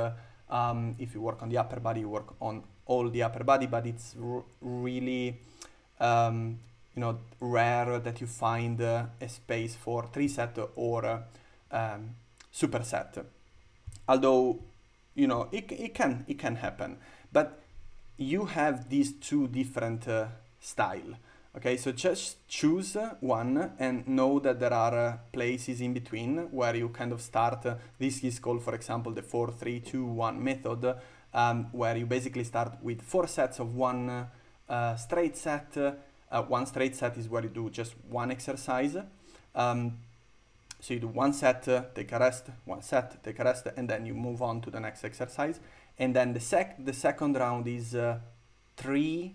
um, 0.48 0.96
if 0.98 1.14
you 1.14 1.20
work 1.20 1.42
on 1.42 1.50
the 1.50 1.58
upper 1.58 1.80
body 1.80 2.00
you 2.00 2.08
work 2.08 2.34
on 2.40 2.62
all 2.86 3.08
the 3.10 3.22
upper 3.22 3.44
body 3.44 3.66
but 3.66 3.86
it's 3.86 4.16
r- 4.22 4.44
really 4.62 5.38
um, 6.00 6.58
you 6.94 7.00
know 7.00 7.18
rare 7.40 7.98
that 7.98 8.20
you 8.20 8.26
find 8.26 8.80
uh, 8.80 9.04
a 9.20 9.28
space 9.28 9.74
for 9.74 10.08
set 10.28 10.58
or 10.76 11.04
uh, 11.04 11.20
um, 11.70 12.14
superset. 12.56 13.24
Although 14.08 14.60
you 15.14 15.26
know 15.26 15.48
it, 15.52 15.70
it 15.70 15.94
can 15.94 16.24
it 16.26 16.38
can 16.38 16.56
happen. 16.56 16.96
But 17.32 17.60
you 18.16 18.46
have 18.46 18.88
these 18.88 19.12
two 19.12 19.48
different 19.48 20.08
uh, 20.08 20.28
style 20.60 21.16
okay? 21.56 21.76
So 21.76 21.92
just 21.92 22.46
choose 22.48 22.96
one 23.20 23.72
and 23.78 24.06
know 24.06 24.38
that 24.40 24.60
there 24.60 24.72
are 24.72 24.94
uh, 24.94 25.16
places 25.32 25.80
in 25.80 25.92
between 25.94 26.50
where 26.52 26.76
you 26.76 26.90
kind 26.90 27.12
of 27.12 27.20
start. 27.20 27.66
This 27.98 28.22
is 28.22 28.38
called 28.38 28.62
for 28.62 28.74
example 28.74 29.12
the 29.12 29.22
4 29.22 29.50
3 29.52 29.80
2 29.80 30.04
1 30.04 30.44
method 30.44 30.96
um, 31.34 31.66
where 31.72 31.96
you 31.96 32.06
basically 32.06 32.44
start 32.44 32.74
with 32.82 33.02
four 33.02 33.26
sets 33.26 33.58
of 33.58 33.74
one 33.74 34.28
uh, 34.68 34.96
straight 34.96 35.36
set. 35.36 35.76
Uh, 36.28 36.42
one 36.42 36.66
straight 36.66 36.96
set 36.96 37.16
is 37.16 37.28
where 37.28 37.42
you 37.42 37.48
do 37.48 37.70
just 37.70 37.94
one 38.08 38.30
exercise. 38.30 38.96
Um, 39.54 39.98
so 40.86 40.94
you 40.94 41.00
do 41.00 41.08
one 41.08 41.32
set, 41.32 41.66
uh, 41.66 41.82
take 41.96 42.12
a 42.12 42.18
rest, 42.20 42.46
one 42.64 42.80
set, 42.80 43.20
take 43.24 43.40
a 43.40 43.44
rest, 43.44 43.66
and 43.76 43.90
then 43.90 44.06
you 44.06 44.14
move 44.14 44.40
on 44.40 44.60
to 44.60 44.70
the 44.70 44.78
next 44.78 45.02
exercise. 45.02 45.58
And 45.98 46.14
then 46.14 46.32
the 46.32 46.38
sec 46.38 46.76
the 46.84 46.92
second 46.92 47.34
round 47.34 47.66
is 47.66 47.96
uh, 47.96 48.20
three 48.76 49.34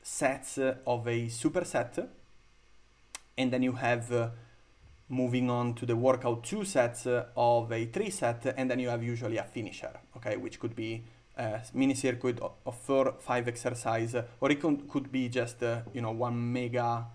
sets 0.00 0.58
uh, 0.58 0.76
of 0.86 1.08
a 1.08 1.26
superset, 1.26 2.06
and 3.36 3.52
then 3.52 3.64
you 3.64 3.72
have 3.72 4.12
uh, 4.12 4.28
moving 5.08 5.50
on 5.50 5.74
to 5.74 5.86
the 5.86 5.96
workout 5.96 6.44
two 6.44 6.64
sets 6.64 7.04
uh, 7.08 7.24
of 7.36 7.72
a 7.72 7.86
three 7.86 8.10
set, 8.10 8.54
and 8.56 8.70
then 8.70 8.78
you 8.78 8.90
have 8.90 9.02
usually 9.02 9.38
a 9.38 9.44
finisher, 9.44 9.98
okay, 10.16 10.36
which 10.36 10.60
could 10.60 10.76
be 10.76 11.02
uh, 11.36 11.58
mini 11.74 11.94
circuit 11.94 12.38
of 12.40 12.76
four, 12.76 13.16
five 13.18 13.48
exercise, 13.48 14.14
or 14.40 14.52
it 14.52 14.62
con- 14.62 14.84
could 14.88 15.10
be 15.10 15.28
just 15.28 15.60
you 15.92 16.00
know 16.00 16.12
one 16.12 16.52
mega 16.52 17.06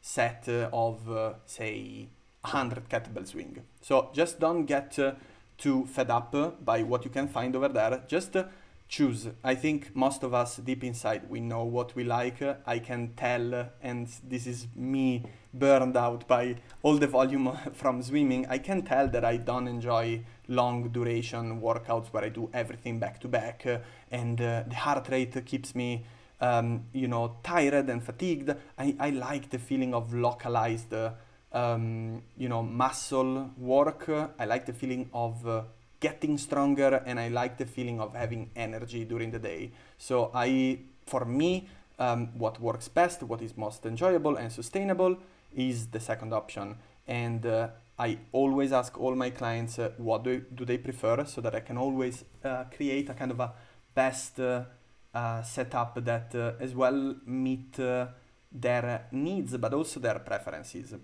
set 0.00 0.46
of 0.72 1.00
say 1.46 2.06
100 2.44 2.88
kettlebell 2.88 3.26
swing. 3.26 3.62
So 3.80 4.10
just 4.12 4.38
don't 4.38 4.66
get 4.66 4.98
uh, 4.98 5.12
too 5.58 5.86
fed 5.86 6.10
up 6.10 6.34
by 6.64 6.82
what 6.82 7.04
you 7.04 7.10
can 7.10 7.28
find 7.28 7.56
over 7.56 7.68
there. 7.68 8.02
Just 8.06 8.36
uh, 8.36 8.44
choose. 8.88 9.28
I 9.42 9.54
think 9.54 9.94
most 9.96 10.22
of 10.22 10.34
us 10.34 10.56
deep 10.56 10.84
inside 10.84 11.28
we 11.28 11.40
know 11.40 11.64
what 11.64 11.96
we 11.96 12.04
like. 12.04 12.42
I 12.66 12.78
can 12.78 13.14
tell, 13.16 13.70
and 13.82 14.08
this 14.22 14.46
is 14.46 14.66
me 14.74 15.24
burned 15.52 15.96
out 15.96 16.28
by 16.28 16.56
all 16.82 16.96
the 16.98 17.06
volume 17.06 17.56
from 17.72 18.02
swimming. 18.02 18.46
I 18.48 18.58
can 18.58 18.82
tell 18.82 19.08
that 19.08 19.24
I 19.24 19.36
don't 19.38 19.68
enjoy 19.68 20.24
long 20.48 20.90
duration 20.90 21.60
workouts 21.60 22.12
where 22.12 22.24
I 22.24 22.28
do 22.28 22.50
everything 22.52 22.98
back 22.98 23.20
to 23.22 23.28
back, 23.28 23.64
uh, 23.66 23.78
and 24.10 24.40
uh, 24.40 24.64
the 24.68 24.74
heart 24.74 25.08
rate 25.10 25.44
keeps 25.46 25.74
me. 25.74 26.04
Um, 26.40 26.84
you 26.92 27.08
know, 27.08 27.36
tired 27.42 27.88
and 27.88 28.04
fatigued. 28.04 28.50
I, 28.76 28.94
I 28.98 29.10
like 29.10 29.48
the 29.48 29.58
feeling 29.58 29.94
of 29.94 30.12
localized, 30.12 30.92
uh, 30.92 31.12
um, 31.54 32.22
you 32.36 32.48
know, 32.48 32.62
muscle 32.62 33.50
work. 33.56 34.08
I 34.38 34.44
like 34.44 34.66
the 34.66 34.72
feeling 34.72 35.08
of 35.14 35.46
uh, 35.46 35.62
getting 36.00 36.36
stronger 36.36 37.02
and 37.06 37.18
I 37.18 37.28
like 37.28 37.56
the 37.56 37.64
feeling 37.64 38.00
of 38.00 38.14
having 38.14 38.50
energy 38.56 39.04
during 39.04 39.30
the 39.30 39.38
day. 39.38 39.70
So 39.96 40.30
I, 40.34 40.80
for 41.06 41.24
me, 41.24 41.68
um, 41.98 42.30
what 42.36 42.60
works 42.60 42.88
best, 42.88 43.22
what 43.22 43.40
is 43.40 43.56
most 43.56 43.86
enjoyable 43.86 44.36
and 44.36 44.52
sustainable 44.52 45.16
is 45.54 45.86
the 45.86 46.00
second 46.00 46.32
option. 46.32 46.76
And 47.06 47.46
uh, 47.46 47.68
I 47.98 48.18
always 48.32 48.72
ask 48.72 49.00
all 49.00 49.14
my 49.14 49.30
clients 49.30 49.78
uh, 49.78 49.92
what 49.98 50.24
do, 50.24 50.40
do 50.52 50.64
they 50.64 50.78
prefer 50.78 51.24
so 51.24 51.40
that 51.40 51.54
I 51.54 51.60
can 51.60 51.78
always 51.78 52.24
uh, 52.42 52.64
create 52.64 53.08
a 53.10 53.14
kind 53.14 53.30
of 53.30 53.38
a 53.38 53.52
best 53.94 54.40
uh, 54.40 54.64
uh, 55.14 55.42
setup 55.42 56.04
that 56.04 56.34
as 56.34 56.74
well 56.74 57.14
meet 57.24 57.78
their 58.50 59.06
needs 59.12 59.56
but 59.56 59.72
also 59.72 60.00
their 60.00 60.18
preferences. 60.18 60.94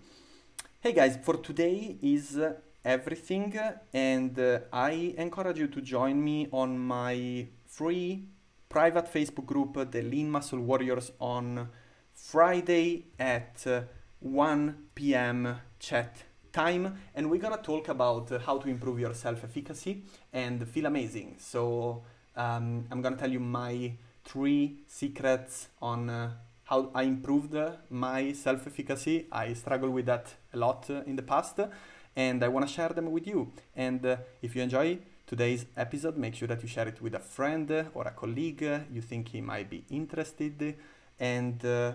Hey 0.83 0.95
guys, 0.95 1.19
for 1.23 1.37
today 1.37 1.99
is 2.01 2.41
everything 2.83 3.55
and 3.93 4.39
uh, 4.39 4.61
I 4.73 5.15
encourage 5.19 5.59
you 5.59 5.67
to 5.67 5.83
join 5.83 6.25
me 6.25 6.49
on 6.53 6.79
my 6.79 7.49
free 7.67 8.25
private 8.67 9.13
Facebook 9.13 9.45
group, 9.45 9.91
the 9.91 10.01
Lean 10.01 10.31
Muscle 10.31 10.61
Warriors, 10.61 11.13
on 11.21 11.69
Friday 12.15 13.09
at 13.19 13.63
uh, 13.67 13.83
1 14.21 14.87
p.m. 14.95 15.61
chat 15.79 16.17
time 16.51 16.97
and 17.15 17.31
we're 17.31 17.43
gonna 17.43 17.59
talk 17.59 17.89
about 17.89 18.33
uh, 18.33 18.39
how 18.39 18.57
to 18.57 18.71
improve 18.71 18.99
your 18.99 19.13
self-efficacy 19.13 20.03
and 20.33 20.67
feel 20.67 20.87
amazing. 20.87 21.37
So 21.39 22.05
um, 22.35 22.87
I'm 22.91 23.03
gonna 23.03 23.17
tell 23.17 23.31
you 23.31 23.41
my 23.41 23.93
three 24.25 24.79
secrets 24.87 25.69
on 25.83 26.09
uh, 26.09 26.31
how 26.65 26.91
I 26.95 27.03
improved 27.03 27.55
my 27.91 28.33
self-efficacy. 28.33 29.27
I 29.31 29.53
struggled 29.53 29.93
with 29.93 30.07
that 30.07 30.33
a 30.53 30.57
lot 30.57 30.89
in 30.91 31.17
the 31.17 31.23
past 31.23 31.61
and 32.17 32.43
I 32.43 32.49
want 32.49 32.67
to 32.67 32.73
share 32.73 32.91
them 32.91 33.11
with 33.11 33.27
you. 33.27 33.53
And 33.75 34.05
uh, 34.05 34.17
if 34.43 34.57
you 34.57 34.63
enjoy 34.63 34.99
today's 35.27 35.67
episode, 35.77 36.17
make 36.17 36.35
sure 36.35 36.49
that 36.49 36.63
you 36.63 36.69
share 36.69 36.89
it 36.89 37.01
with 37.01 37.15
a 37.15 37.21
friend 37.21 37.71
or 37.95 38.07
a 38.07 38.11
colleague 38.11 38.63
you 38.93 39.01
think 39.01 39.29
he 39.29 39.41
might 39.41 39.71
be 39.71 39.85
interested. 39.91 40.77
And 41.19 41.65
uh, 41.65 41.93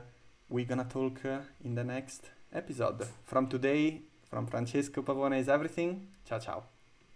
we're 0.49 0.65
gonna 0.65 0.85
talk 0.85 1.25
uh, 1.25 1.39
in 1.63 1.75
the 1.75 1.83
next 1.83 2.29
episode. 2.53 3.05
From 3.23 3.47
today, 3.47 4.01
from 4.29 4.47
Francesco 4.47 5.01
Pavone 5.01 5.39
is 5.39 5.49
everything. 5.49 6.07
Ciao 6.27 6.39
ciao. 6.39 6.74